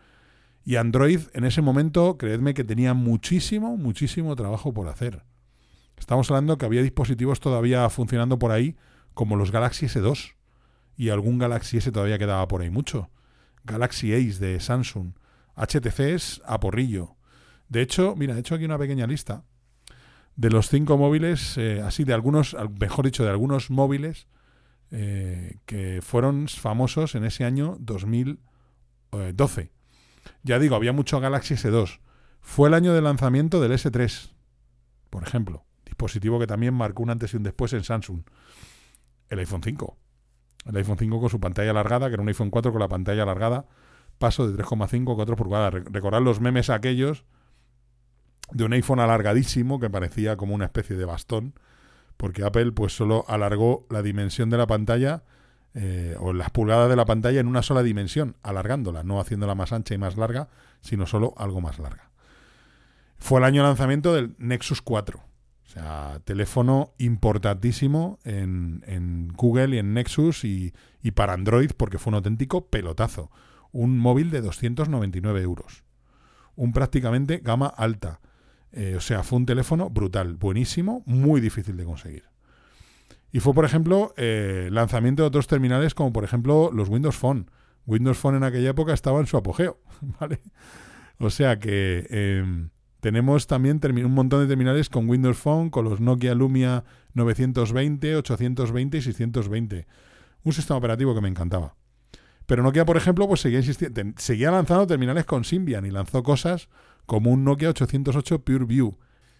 Y 0.63 0.77
Android 0.77 1.21
en 1.33 1.45
ese 1.45 1.61
momento, 1.61 2.17
creedme 2.17 2.53
que 2.53 2.63
tenía 2.63 2.93
muchísimo, 2.93 3.77
muchísimo 3.77 4.35
trabajo 4.35 4.73
por 4.73 4.87
hacer. 4.87 5.23
Estamos 5.97 6.29
hablando 6.29 6.57
que 6.57 6.65
había 6.65 6.81
dispositivos 6.81 7.39
todavía 7.39 7.89
funcionando 7.89 8.39
por 8.39 8.51
ahí, 8.51 8.75
como 9.13 9.35
los 9.35 9.51
Galaxy 9.51 9.85
S2, 9.85 10.33
y 10.97 11.09
algún 11.09 11.37
Galaxy 11.37 11.77
S 11.77 11.91
todavía 11.91 12.17
quedaba 12.17 12.47
por 12.47 12.61
ahí 12.61 12.69
mucho. 12.69 13.09
Galaxy 13.63 14.13
Ace 14.13 14.39
de 14.39 14.59
Samsung. 14.59 15.13
HTC 15.55 15.99
es 15.99 16.41
a 16.45 16.59
porrillo. 16.59 17.15
De 17.69 17.81
hecho, 17.81 18.15
mira, 18.15 18.35
he 18.35 18.39
hecho 18.39 18.55
aquí 18.55 18.65
una 18.65 18.77
pequeña 18.77 19.07
lista 19.07 19.43
de 20.35 20.49
los 20.49 20.69
cinco 20.69 20.97
móviles, 20.97 21.57
eh, 21.57 21.81
así 21.81 22.03
de 22.03 22.13
algunos, 22.13 22.55
mejor 22.79 23.05
dicho, 23.05 23.23
de 23.23 23.29
algunos 23.29 23.69
móviles 23.69 24.27
eh, 24.91 25.57
que 25.65 26.01
fueron 26.01 26.47
famosos 26.47 27.15
en 27.15 27.23
ese 27.23 27.45
año 27.45 27.77
2012. 29.11 29.71
Ya 30.43 30.59
digo, 30.59 30.75
había 30.75 30.93
mucho 30.93 31.19
Galaxy 31.19 31.55
S2. 31.55 31.99
Fue 32.41 32.67
el 32.67 32.73
año 32.73 32.93
de 32.93 33.01
lanzamiento 33.01 33.61
del 33.61 33.71
S3, 33.71 34.31
por 35.09 35.23
ejemplo. 35.23 35.65
Dispositivo 35.85 36.39
que 36.39 36.47
también 36.47 36.73
marcó 36.73 37.03
un 37.03 37.09
antes 37.09 37.33
y 37.33 37.37
un 37.37 37.43
después 37.43 37.73
en 37.73 37.83
Samsung. 37.83 38.21
El 39.29 39.39
iPhone 39.39 39.63
5 39.63 39.97
el 40.65 40.75
iPhone 40.77 40.97
5 40.97 41.19
con 41.19 41.29
su 41.29 41.39
pantalla 41.39 41.71
alargada, 41.71 42.07
que 42.07 42.13
era 42.13 42.23
un 42.23 42.27
iPhone 42.27 42.49
4 42.49 42.71
con 42.71 42.81
la 42.81 42.87
pantalla 42.87 43.23
alargada, 43.23 43.65
paso 44.17 44.49
de 44.49 44.57
3,5 44.61 45.13
a 45.13 45.15
4 45.15 45.35
pulgadas. 45.35 45.73
Recordad 45.73 46.21
los 46.21 46.41
memes 46.41 46.69
aquellos 46.69 47.25
de 48.51 48.63
un 48.63 48.73
iPhone 48.73 48.99
alargadísimo 48.99 49.79
que 49.79 49.89
parecía 49.89 50.37
como 50.37 50.55
una 50.55 50.65
especie 50.65 50.95
de 50.95 51.05
bastón, 51.05 51.53
porque 52.17 52.43
Apple 52.43 52.71
pues 52.71 52.95
solo 52.95 53.25
alargó 53.27 53.85
la 53.89 54.01
dimensión 54.01 54.49
de 54.49 54.57
la 54.57 54.67
pantalla 54.67 55.23
eh, 55.77 56.15
o 56.19 56.31
las 56.31 56.51
pulgadas 56.51 56.89
de 56.89 56.95
la 56.95 57.05
pantalla 57.05 57.41
en 57.41 57.47
una 57.47 57.61
sola 57.61 57.83
dimensión, 57.83 58.37
alargándola, 58.43 59.03
no 59.03 59.19
haciéndola 59.19 59.55
más 59.55 59.73
ancha 59.73 59.93
y 59.93 59.97
más 59.97 60.15
larga, 60.15 60.47
sino 60.79 61.05
solo 61.05 61.33
algo 61.37 61.59
más 61.59 61.79
larga. 61.79 62.09
Fue 63.17 63.39
el 63.39 63.45
año 63.45 63.61
de 63.61 63.67
lanzamiento 63.67 64.13
del 64.13 64.35
Nexus 64.37 64.81
4. 64.81 65.19
O 65.19 65.67
sea, 65.67 66.21
teléfono 66.23 66.93
importantísimo 66.97 68.19
en, 68.23 68.83
en 68.87 69.27
Google 69.35 69.75
y 69.75 69.79
en 69.79 69.93
Nexus 69.93 70.45
y, 70.45 70.73
y 71.01 71.11
para 71.11 71.33
Android 71.33 71.71
porque 71.75 71.97
fue 71.97 72.11
un 72.11 72.15
auténtico 72.15 72.67
pelotazo. 72.67 73.29
Un 73.71 73.97
móvil 73.97 74.31
de 74.31 74.41
299 74.41 75.41
euros. 75.41 75.83
Un 76.55 76.71
prácticamente 76.71 77.41
gama 77.43 77.67
alta. 77.67 78.21
Eh, 78.71 78.95
o 78.95 79.01
sea, 79.01 79.23
fue 79.23 79.39
un 79.39 79.45
teléfono 79.45 79.89
brutal, 79.89 80.35
buenísimo, 80.35 81.03
muy 81.05 81.41
difícil 81.41 81.75
de 81.75 81.83
conseguir. 81.85 82.34
Y 83.35 83.41
fue, 83.41 83.53
por 83.53 83.65
ejemplo, 83.65 84.13
eh, 84.15 84.69
lanzamiento 84.71 85.23
de 85.23 85.27
otros 85.27 85.47
terminales 85.47 85.93
como, 85.93 86.13
por 86.13 86.23
ejemplo, 86.23 86.71
los 86.71 86.87
Windows 86.87 87.17
Phone. 87.17 87.51
Windows 87.85 88.17
Phone 88.17 88.37
en 88.37 88.45
aquella 88.45 88.69
época 88.69 88.93
estaba 88.93 89.19
en 89.19 89.27
su 89.27 89.35
apogeo, 89.35 89.77
¿vale? 90.21 90.39
O 91.19 91.29
sea 91.29 91.59
que 91.59 92.07
em, 92.09 92.69
tenemos 93.01 93.45
también 93.45 93.81
un 94.05 94.13
montón 94.13 94.39
de 94.39 94.47
terminales 94.47 94.87
con 94.87 95.09
Windows 95.09 95.35
Phone, 95.35 95.69
con 95.69 95.83
los 95.83 95.99
Nokia 95.99 96.33
Lumia 96.33 96.85
920, 97.13 98.15
820 98.15 98.97
y 98.99 99.01
620. 99.01 99.85
Un 100.45 100.53
sistema 100.53 100.77
operativo 100.77 101.13
que 101.13 101.19
me 101.19 101.27
encantaba. 101.27 101.75
Pero 102.45 102.63
Nokia, 102.63 102.85
por 102.85 102.95
ejemplo, 102.95 103.27
pues 103.27 103.41
seguía, 103.41 103.61
seguía 104.15 104.51
lanzando 104.51 104.87
terminales 104.87 105.25
con 105.25 105.43
Symbian 105.43 105.85
y 105.85 105.91
lanzó 105.91 106.23
cosas 106.23 106.69
como 107.05 107.31
un 107.31 107.43
Nokia 107.43 107.67
808 107.67 108.45
PureView. 108.45 108.97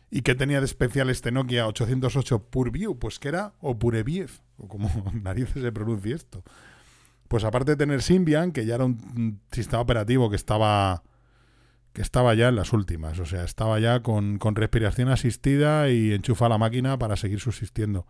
¿Y 0.10 0.22
qué 0.22 0.36
tenía 0.36 0.60
de 0.60 0.66
especial 0.66 1.10
este 1.10 1.32
Nokia 1.32 1.68
808 1.68 2.44
PureView? 2.50 2.98
Pues 2.98 3.20
que 3.20 3.30
era 3.30 3.54
o 3.60 3.78
PureView, 3.78 4.28
o 4.58 4.68
como 4.68 4.90
narices 5.14 5.62
se 5.62 5.72
pronuncie 5.72 6.16
esto. 6.16 6.44
Pues 7.28 7.44
aparte 7.44 7.72
de 7.72 7.78
tener 7.78 8.02
Symbian, 8.02 8.52
que 8.52 8.66
ya 8.66 8.76
era 8.76 8.86
un, 8.86 9.00
un 9.16 9.42
sistema 9.52 9.82
operativo 9.82 10.30
que 10.30 10.36
estaba 10.36 11.04
que 11.96 12.02
estaba 12.02 12.34
ya 12.34 12.50
en 12.50 12.58
las 12.58 12.74
últimas, 12.74 13.20
o 13.20 13.26
sea, 13.26 13.46
estaba 13.46 13.80
ya 13.80 14.02
con, 14.02 14.38
con 14.38 14.56
respiración 14.56 15.08
asistida 15.08 15.90
y 15.90 16.12
enchufa 16.12 16.50
la 16.50 16.58
máquina 16.58 17.00
para 17.00 17.16
seguir 17.16 17.40
subsistiendo. 17.40 18.06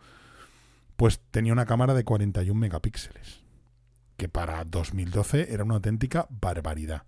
Pues 0.96 1.22
tenía 1.30 1.54
una 1.54 1.68
cámara 1.68 1.94
de 1.94 2.04
41 2.04 2.60
megapíxeles, 2.60 3.44
que 4.18 4.28
para 4.28 4.64
2012 4.64 5.54
era 5.54 5.64
una 5.64 5.76
auténtica 5.76 6.26
barbaridad. 6.32 7.04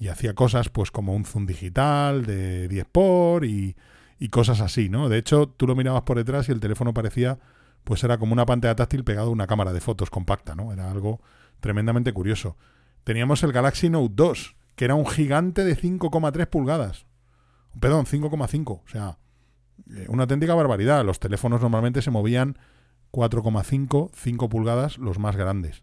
Y 0.00 0.08
hacía 0.08 0.34
cosas 0.34 0.68
pues 0.68 0.90
como 0.90 1.14
un 1.14 1.24
zoom 1.24 1.46
digital 1.46 2.26
de 2.26 2.66
10 2.66 2.86
por 2.90 3.44
y, 3.44 3.76
y 4.20 4.28
cosas 4.28 4.60
así, 4.60 4.90
¿no? 4.90 5.08
De 5.08 5.18
hecho, 5.18 5.48
tú 5.48 5.66
lo 5.66 5.74
mirabas 5.74 6.02
por 6.02 6.18
detrás 6.18 6.48
y 6.48 6.52
el 6.52 6.60
teléfono 6.60 6.92
parecía, 6.92 7.40
pues 7.84 8.04
era 8.04 8.18
como 8.18 8.34
una 8.34 8.44
pantalla 8.44 8.76
táctil 8.76 9.02
pegado 9.02 9.28
a 9.28 9.32
una 9.32 9.46
cámara 9.46 9.72
de 9.72 9.80
fotos 9.80 10.10
compacta, 10.10 10.54
¿no? 10.54 10.72
Era 10.72 10.90
algo 10.90 11.22
tremendamente 11.58 12.12
curioso. 12.12 12.56
Teníamos 13.02 13.42
el 13.42 13.52
Galaxy 13.52 13.88
Note 13.88 14.12
2, 14.14 14.56
que 14.76 14.84
era 14.84 14.94
un 14.94 15.06
gigante 15.06 15.64
de 15.64 15.74
5,3 15.74 16.46
pulgadas. 16.46 17.06
Perdón, 17.80 18.04
5,5. 18.04 18.70
O 18.70 18.82
sea, 18.86 19.18
eh, 19.90 20.04
una 20.10 20.24
auténtica 20.24 20.54
barbaridad. 20.54 21.02
Los 21.02 21.18
teléfonos 21.18 21.62
normalmente 21.62 22.02
se 22.02 22.10
movían 22.10 22.58
4,5, 23.12 24.10
5 24.12 24.48
pulgadas, 24.50 24.98
los 24.98 25.18
más 25.18 25.34
grandes. 25.34 25.82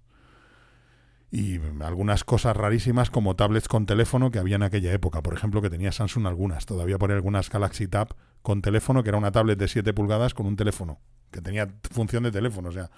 Y 1.30 1.60
algunas 1.82 2.24
cosas 2.24 2.56
rarísimas 2.56 3.10
como 3.10 3.36
tablets 3.36 3.68
con 3.68 3.86
teléfono 3.86 4.32
que 4.32 4.40
había 4.40 4.56
en 4.56 4.64
aquella 4.64 4.94
época. 4.94 5.22
Por 5.22 5.34
ejemplo, 5.34 5.62
que 5.62 5.70
tenía 5.70 5.92
Samsung 5.92 6.26
algunas. 6.26 6.66
Todavía 6.66 6.98
ahí 7.02 7.12
algunas 7.12 7.50
Galaxy 7.50 7.88
Tab 7.88 8.16
con 8.42 8.62
teléfono, 8.62 9.04
que 9.04 9.10
era 9.10 9.18
una 9.18 9.32
tablet 9.34 9.60
de 9.60 9.68
7 9.68 9.94
pulgadas 9.94 10.34
con 10.34 10.46
un 10.46 10.56
teléfono. 10.56 11.00
Que 11.32 11.42
tenía 11.42 11.68
función 11.92 12.24
de 12.24 12.32
teléfono. 12.32 12.70
O 12.70 12.72
sea, 12.72 12.90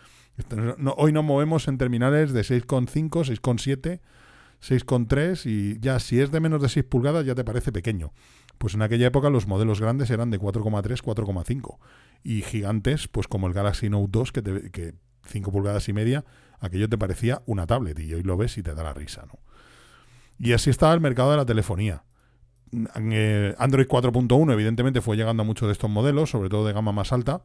no- 0.78 0.94
hoy 0.98 1.12
nos 1.12 1.24
movemos 1.24 1.68
en 1.68 1.80
terminales 1.80 2.32
de 2.32 2.44
6,5, 2.44 3.24
6,7, 3.24 4.00
6,3 4.62 5.46
y 5.46 5.80
ya 5.80 6.00
si 6.00 6.20
es 6.20 6.32
de 6.32 6.40
menos 6.40 6.62
de 6.62 6.70
6 6.70 6.86
pulgadas 6.86 7.26
ya 7.26 7.34
te 7.36 7.44
parece 7.44 7.72
pequeño. 7.72 8.14
Pues 8.58 8.74
en 8.76 8.82
aquella 8.82 9.08
época 9.08 9.30
los 9.30 9.48
modelos 9.48 9.82
grandes 9.82 10.10
eran 10.12 10.30
de 10.32 10.40
4,3, 10.40 11.02
4,5 11.02 11.80
y 12.24 12.42
gigantes, 12.42 13.08
pues 13.08 13.28
como 13.28 13.48
el 13.48 13.54
Galaxy 13.54 13.90
Note 13.90 14.10
2 14.12 14.32
que, 14.32 14.42
te- 14.42 14.70
que 14.72 14.94
5 15.26 15.52
pulgadas 15.52 15.88
y 15.90 15.94
media, 15.94 16.26
aquello 16.60 16.90
te 16.90 16.98
parecía 16.98 17.42
una 17.46 17.68
tablet 17.68 18.00
y 18.00 18.14
hoy 18.14 18.24
lo 18.24 18.38
ves 18.38 18.58
y 18.58 18.64
te 18.64 18.74
da 18.74 18.84
la 18.84 18.94
risa, 18.94 19.26
¿no? 19.26 19.40
Y 20.38 20.54
así 20.54 20.70
estaba 20.70 20.94
el 20.94 21.02
mercado 21.02 21.32
de 21.32 21.38
la 21.38 21.46
telefonía. 21.46 22.04
Eh, 22.96 23.56
Android 23.58 23.88
4.1 23.88 24.54
evidentemente 24.54 25.02
fue 25.02 25.18
llegando 25.18 25.44
a 25.44 25.46
muchos 25.46 25.68
de 25.68 25.74
estos 25.74 25.90
modelos, 25.90 26.30
sobre 26.30 26.50
todo 26.50 26.66
de 26.66 26.74
gama 26.74 26.92
más 26.92 27.12
alta, 27.12 27.44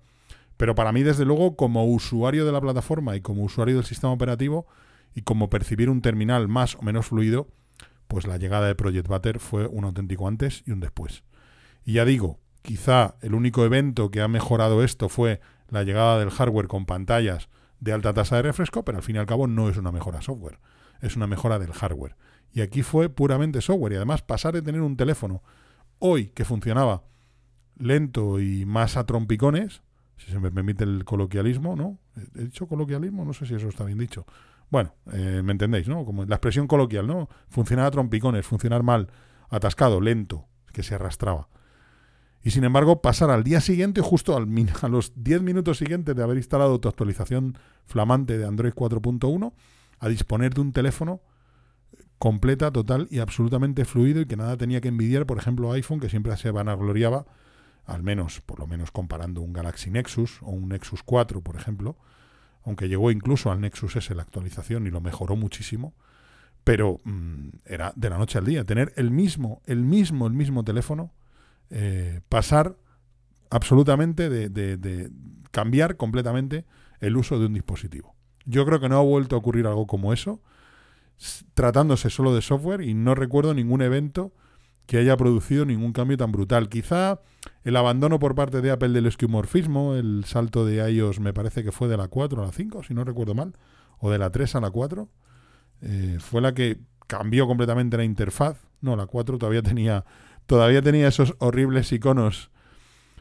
pero 0.57 0.75
para 0.75 0.93
mí 0.93 1.03
desde 1.03 1.25
luego 1.25 1.57
como 1.57 1.85
usuario 1.87 2.47
de 2.47 2.53
la 2.53 2.61
plataforma 2.61 3.17
y 3.17 3.21
como 3.21 3.43
usuario 3.43 3.77
del 3.77 3.85
sistema 3.85 4.13
operativo 4.13 4.67
y 5.15 5.23
como 5.23 5.51
percibir 5.51 5.91
un 5.91 6.03
terminal 6.03 6.47
más 6.47 6.77
o 6.77 6.83
menos 6.83 7.07
fluido, 7.07 7.49
pues 8.07 8.27
la 8.27 8.37
llegada 8.37 8.67
de 8.69 8.75
Project 8.75 9.09
Butter 9.09 9.41
fue 9.41 9.67
un 9.67 9.85
auténtico 9.85 10.29
antes 10.29 10.63
y 10.67 10.71
un 10.71 10.81
después. 10.81 11.25
Y 11.85 11.95
ya 11.95 12.05
digo, 12.05 12.39
quizá 12.63 13.17
el 13.21 13.35
único 13.35 13.65
evento 13.65 14.11
que 14.11 14.21
ha 14.21 14.29
mejorado 14.29 14.85
esto 14.85 15.09
fue 15.09 15.41
la 15.69 15.83
llegada 15.83 16.19
del 16.19 16.31
hardware 16.31 16.69
con 16.69 16.87
pantallas 16.87 17.49
de 17.85 17.92
alta 17.92 18.14
tasa 18.14 18.37
de 18.37 18.42
refresco, 18.42 18.83
pero 18.83 18.99
al 18.99 19.05
fin 19.05 19.16
y 19.16 19.18
al 19.18 19.27
cabo 19.27 19.47
no 19.47 19.68
es 19.68 19.77
una 19.77 19.92
mejora 19.92 20.23
software, 20.23 20.59
es 21.03 21.16
una 21.16 21.27
mejora 21.27 21.59
del 21.59 21.73
hardware. 21.73 22.16
Y 22.51 22.62
aquí 22.62 22.83
fue 22.83 23.11
puramente 23.11 23.61
software 23.61 23.92
y 23.92 23.97
además 23.97 24.23
pasar 24.23 24.55
de 24.55 24.62
tener 24.62 24.81
un 24.81 24.97
teléfono 24.97 25.42
hoy 25.99 26.29
que 26.29 26.47
funcionaba 26.47 27.05
lento 27.77 28.40
y 28.40 28.64
más 28.64 28.97
a 28.97 29.05
trompicones, 29.05 29.83
si 30.16 30.31
se 30.31 30.38
me 30.40 30.51
permite 30.51 30.85
el 30.85 31.05
coloquialismo, 31.05 31.77
¿no? 31.77 31.99
¿He 32.35 32.44
dicho 32.44 32.66
coloquialismo? 32.66 33.25
No 33.25 33.35
sé 33.35 33.44
si 33.44 33.55
eso 33.55 33.68
está 33.68 33.85
bien 33.85 33.99
dicho. 33.99 34.25
Bueno, 34.70 34.94
eh, 35.12 35.42
me 35.44 35.53
entendéis, 35.53 35.87
¿no? 35.87 36.07
Como 36.07 36.25
la 36.25 36.37
expresión 36.37 36.66
coloquial, 36.66 37.07
¿no? 37.07 37.29
Funcionar 37.51 37.87
a 37.87 37.90
trompicones, 37.90 38.47
funcionar 38.47 38.83
mal, 38.83 39.11
atascado, 39.51 40.01
lento, 40.01 40.47
que 40.73 40.83
se 40.83 40.94
arrastraba. 40.94 41.49
Y 42.45 42.51
sin 42.51 42.63
embargo, 42.65 43.01
pasar 43.01 43.31
al 43.31 43.43
día 43.43 43.63
siguiente, 43.63 44.03
justo 44.03 44.37
a 44.83 44.89
los 44.89 45.13
10 45.17 45.43
minutos 45.43 45.79
siguientes 45.79 46.15
de 46.15 46.23
haber 46.23 46.37
instalado 46.37 46.79
tu 46.79 46.89
actualización 46.89 47.59
flamante 47.87 48.37
de 48.39 48.47
Android 48.47 48.73
4.1, 48.73 49.53
a 49.99 50.09
disponer 50.09 50.53
de 50.53 50.61
un 50.61 50.73
teléfono 50.73 51.23
completa, 52.19 52.71
total 52.71 53.09
y 53.11 53.19
absolutamente 53.19 53.85
fluido 53.85 54.21
y 54.21 54.27
que 54.27 54.37
nada 54.37 54.57
tenía 54.57 54.81
que 54.81 54.89
envidiar, 54.89 55.27
por 55.27 55.39
ejemplo, 55.39 55.73
iPhone, 55.73 56.01
que 56.01 56.11
siempre 56.11 56.37
se 56.37 56.51
vanagloriaba, 56.51 57.27
al 57.87 58.03
menos, 58.03 58.41
por 58.43 58.61
lo 58.61 58.67
menos 58.67 58.91
comparando 58.91 59.41
un 59.41 59.53
Galaxy 59.53 59.91
Nexus 59.91 60.43
o 60.43 60.51
un 60.51 60.69
Nexus 60.69 61.03
4, 61.03 61.41
por 61.41 61.57
ejemplo, 61.57 61.97
aunque 62.63 62.89
llegó 62.89 63.11
incluso 63.11 63.51
al 63.51 63.61
Nexus 63.61 63.97
S 63.97 64.15
la 64.15 64.23
actualización 64.23 64.87
y 64.87 64.91
lo 64.91 65.01
mejoró 65.01 65.37
muchísimo, 65.37 65.95
pero 66.63 67.01
mm, 67.05 67.49
era 67.67 67.93
de 67.97 68.11
la 68.11 68.19
noche 68.19 68.39
al 68.39 68.45
día, 68.45 68.65
tener 68.65 68.93
el 68.97 69.11
mismo, 69.11 69.63
el 69.67 69.83
mismo, 69.83 70.27
el 70.27 70.33
mismo 70.33 70.65
teléfono, 70.65 71.13
eh, 71.70 72.20
pasar 72.29 72.77
absolutamente 73.50 74.29
de, 74.29 75.11
cambiar 75.50 75.96
completamente 75.96 76.64
el 77.00 77.16
uso 77.16 77.38
de 77.38 77.46
un 77.46 77.55
dispositivo. 77.55 78.14
Yo 78.44 78.66
creo 78.66 78.81
que 78.81 78.88
no 78.88 78.98
ha 78.98 79.03
vuelto 79.03 79.37
a 79.37 79.38
ocurrir 79.38 79.66
algo 79.66 79.87
como 79.87 80.12
eso, 80.12 80.42
tratándose 81.55 82.11
solo 82.11 82.35
de 82.35 82.42
software 82.42 82.81
y 82.81 82.94
no 82.94 83.14
recuerdo 83.14 83.55
ningún 83.55 83.83
evento 83.83 84.33
que 84.87 84.98
haya 84.98 85.16
producido 85.16 85.64
ningún 85.64 85.92
cambio 85.92 86.16
tan 86.16 86.33
brutal. 86.33 86.68
Quizá 86.68 87.20
el 87.62 87.77
abandono 87.77 88.18
por 88.18 88.35
parte 88.35 88.61
de 88.61 88.70
Apple 88.70 88.90
del 88.90 89.07
esquimorfismo, 89.07 89.94
el 89.94 90.24
salto 90.27 90.66
de 90.66 90.90
iOS 90.90 91.20
me 91.20 91.33
parece 91.33 91.64
que 91.64 91.72
fue 91.72 91.88
de 91.88 91.96
la 91.96 92.09
4 92.09 92.42
a 92.42 92.46
la 92.46 92.53
5, 92.53 92.83
si 92.83 92.94
no 92.94 93.05
recuerdo 93.05 93.35
mal, 93.35 93.55
o 93.98 94.11
de 94.11 94.18
la 94.18 94.31
3 94.31 94.57
a 94.57 94.61
la 94.61 94.70
4, 94.70 95.09
eh, 95.83 96.18
fue 96.20 96.40
la 96.40 96.53
que 96.53 96.81
cambió 97.07 97.46
completamente 97.46 97.96
la 97.96 98.05
interfaz. 98.05 98.59
No, 98.81 98.96
la 98.96 99.07
4 99.07 99.38
todavía 99.38 99.62
tenía, 99.62 100.05
todavía 100.47 100.83
tenía 100.83 101.09
esos 101.09 101.35
horribles 101.39 101.93
iconos. 101.93 102.51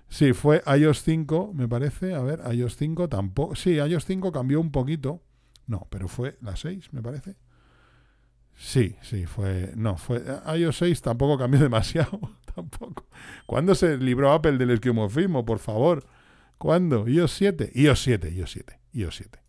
Sí, 0.10 0.34
fue 0.34 0.62
iOS 0.78 1.02
5, 1.04 1.54
me 1.56 1.68
parece. 1.68 2.14
A 2.14 2.22
ver, 2.22 2.42
iOS 2.54 2.78
5 2.78 3.10
tampoco. 3.10 3.56
Sí, 3.56 3.72
iOS 3.76 4.06
5 4.06 4.32
cambió 4.32 4.60
un 4.60 4.72
poquito. 4.72 5.22
No, 5.66 5.88
pero 5.90 6.08
fue 6.08 6.38
la 6.42 6.56
6, 6.56 6.94
me 6.94 7.02
parece. 7.02 7.36
Sí, 8.56 8.96
sí, 9.02 9.26
fue. 9.26 9.72
No, 9.76 9.98
fue. 9.98 10.24
iOS 10.58 10.78
6 10.78 11.02
tampoco 11.02 11.38
cambió 11.38 11.60
demasiado. 11.64 12.20
tampoco. 12.54 13.08
¿Cuándo 13.46 13.74
se 13.76 13.98
libró 13.98 14.32
Apple 14.32 14.58
del 14.58 14.72
esquimorfismo, 14.72 15.46
por 15.46 15.60
favor? 15.60 16.06
¿Cuándo? 16.58 17.08
iOS 17.08 17.32
7. 17.34 17.72
iOS 17.74 18.04
7, 18.04 18.30
iOS 18.32 18.52
7, 18.52 18.80
iOS 18.94 19.16
7. 19.16 19.40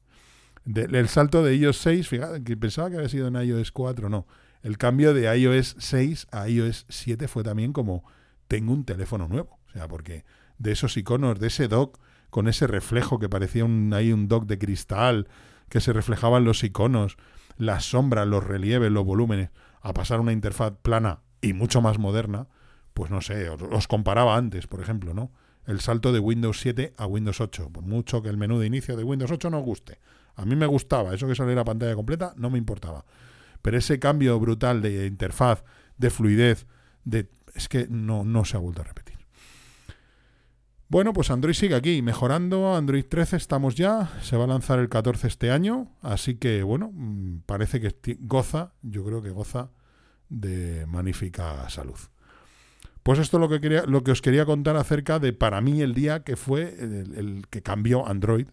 De- 0.64 0.98
el 0.98 1.08
salto 1.08 1.42
de 1.44 1.54
iOS 1.56 1.76
6, 1.76 2.08
fíjate, 2.08 2.56
pensaba 2.56 2.88
que 2.90 2.96
había 2.96 3.08
sido 3.10 3.28
en 3.28 3.34
iOS 3.36 3.70
4, 3.72 4.08
no. 4.08 4.26
El 4.64 4.78
cambio 4.78 5.12
de 5.12 5.24
iOS 5.38 5.76
6 5.78 6.28
a 6.32 6.48
iOS 6.48 6.86
7 6.88 7.28
fue 7.28 7.44
también 7.44 7.74
como 7.74 8.02
tengo 8.48 8.72
un 8.72 8.86
teléfono 8.86 9.28
nuevo. 9.28 9.58
O 9.68 9.70
sea, 9.72 9.88
porque 9.88 10.24
de 10.56 10.72
esos 10.72 10.96
iconos, 10.96 11.38
de 11.38 11.48
ese 11.48 11.68
dock, 11.68 12.00
con 12.30 12.48
ese 12.48 12.66
reflejo 12.66 13.18
que 13.18 13.28
parecía 13.28 13.66
un, 13.66 13.92
ahí 13.92 14.10
un 14.10 14.26
dock 14.26 14.46
de 14.46 14.58
cristal, 14.58 15.28
que 15.68 15.82
se 15.82 15.92
reflejaban 15.92 16.44
los 16.44 16.64
iconos, 16.64 17.18
las 17.58 17.84
sombras, 17.84 18.26
los 18.26 18.42
relieves, 18.42 18.90
los 18.90 19.04
volúmenes, 19.04 19.50
a 19.82 19.92
pasar 19.92 20.16
a 20.16 20.22
una 20.22 20.32
interfaz 20.32 20.72
plana 20.80 21.20
y 21.42 21.52
mucho 21.52 21.82
más 21.82 21.98
moderna, 21.98 22.48
pues 22.94 23.10
no 23.10 23.20
sé, 23.20 23.50
os, 23.50 23.86
comparaba 23.86 24.34
antes, 24.34 24.66
por 24.66 24.80
ejemplo, 24.80 25.12
¿no? 25.12 25.30
El 25.66 25.80
salto 25.80 26.10
de 26.10 26.20
Windows 26.20 26.58
7 26.60 26.94
a 26.96 27.06
Windows 27.06 27.42
8, 27.42 27.68
por 27.68 27.84
mucho 27.84 28.22
que 28.22 28.30
el 28.30 28.38
menú 28.38 28.58
de 28.58 28.66
inicio 28.66 28.96
de 28.96 29.04
Windows 29.04 29.30
8 29.30 29.50
no 29.50 29.58
os 29.58 29.64
guste. 29.64 29.98
A 30.36 30.46
mí 30.46 30.56
me 30.56 30.64
gustaba, 30.64 31.14
eso 31.14 31.28
que 31.28 31.34
saliera 31.34 31.64
pantalla 31.64 31.94
completa 31.94 32.32
no 32.38 32.48
me 32.48 32.56
importaba. 32.56 33.04
Pero 33.64 33.78
ese 33.78 33.98
cambio 33.98 34.38
brutal 34.38 34.82
de 34.82 35.06
interfaz, 35.06 35.64
de 35.96 36.10
fluidez, 36.10 36.66
de 37.06 37.30
es 37.54 37.66
que 37.70 37.86
no, 37.88 38.22
no 38.22 38.44
se 38.44 38.58
ha 38.58 38.60
vuelto 38.60 38.82
a 38.82 38.84
repetir. 38.84 39.16
Bueno, 40.90 41.14
pues 41.14 41.30
Android 41.30 41.54
sigue 41.54 41.74
aquí, 41.74 42.02
mejorando. 42.02 42.76
Android 42.76 43.06
13 43.08 43.36
estamos 43.36 43.74
ya, 43.74 44.12
se 44.20 44.36
va 44.36 44.44
a 44.44 44.48
lanzar 44.48 44.80
el 44.80 44.90
14 44.90 45.26
este 45.28 45.50
año, 45.50 45.88
así 46.02 46.34
que 46.34 46.62
bueno, 46.62 46.90
mm, 46.92 47.44
parece 47.46 47.80
que 47.80 48.18
goza, 48.20 48.74
yo 48.82 49.02
creo 49.02 49.22
que 49.22 49.30
goza 49.30 49.70
de 50.28 50.84
magnífica 50.84 51.66
salud. 51.70 51.98
Pues 53.02 53.18
esto 53.18 53.38
es 53.38 53.40
lo 53.40 53.48
que, 53.48 53.62
quería, 53.62 53.86
lo 53.86 54.04
que 54.04 54.10
os 54.10 54.20
quería 54.20 54.44
contar 54.44 54.76
acerca 54.76 55.18
de 55.18 55.32
para 55.32 55.62
mí 55.62 55.80
el 55.80 55.94
día 55.94 56.22
que 56.22 56.36
fue 56.36 56.76
el, 56.78 57.14
el 57.16 57.46
que 57.48 57.62
cambió 57.62 58.06
Android, 58.06 58.48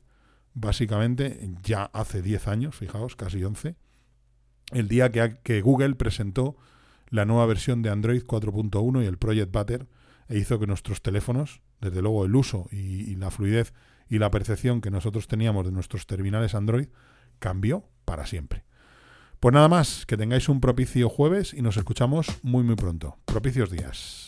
básicamente 0.54 1.50
ya 1.64 1.84
hace 1.84 2.22
10 2.22 2.48
años, 2.48 2.78
fijaos, 2.78 3.18
casi 3.18 3.44
11, 3.44 3.76
el 4.72 4.88
día 4.88 5.12
que, 5.12 5.62
Google 5.62 5.96
presentó 5.96 6.56
la 7.10 7.26
nueva 7.26 7.46
versión 7.46 7.82
de 7.82 7.90
Android 7.90 8.24
4.1 8.24 9.04
y 9.04 9.06
el 9.06 9.18
Project 9.18 9.52
Butter 9.52 9.88
e 10.30 10.38
hizo 10.38 10.60
que 10.60 10.68
nuestros 10.68 11.02
teléfonos, 11.02 11.62
desde 11.82 12.02
luego 12.02 12.26
el 12.26 12.36
uso 12.36 12.68
y, 12.72 13.10
y 13.12 13.16
la 13.16 13.32
fluidez 13.32 13.74
y 14.10 14.20
la 14.20 14.32
percepción 14.32 14.82
que 14.82 14.92
nosotros 14.92 15.28
teníamos 15.28 15.66
de 15.66 15.72
nuestros 15.72 16.08
terminales 16.08 16.56
Android 16.56 16.88
cambió 17.40 17.86
para 18.06 18.26
siempre. 18.26 18.64
Pues 19.40 19.54
nada 19.54 19.68
más, 19.68 20.06
que 20.06 20.18
tengáis 20.18 20.50
un 20.50 20.62
propicio 20.62 21.10
jueves 21.10 21.54
y 21.54 21.62
nos 21.62 21.76
escuchamos 21.76 22.28
muy 22.44 22.64
muy 22.64 22.76
pronto. 22.76 23.18
Propicios 23.26 23.72
días. 23.72 24.28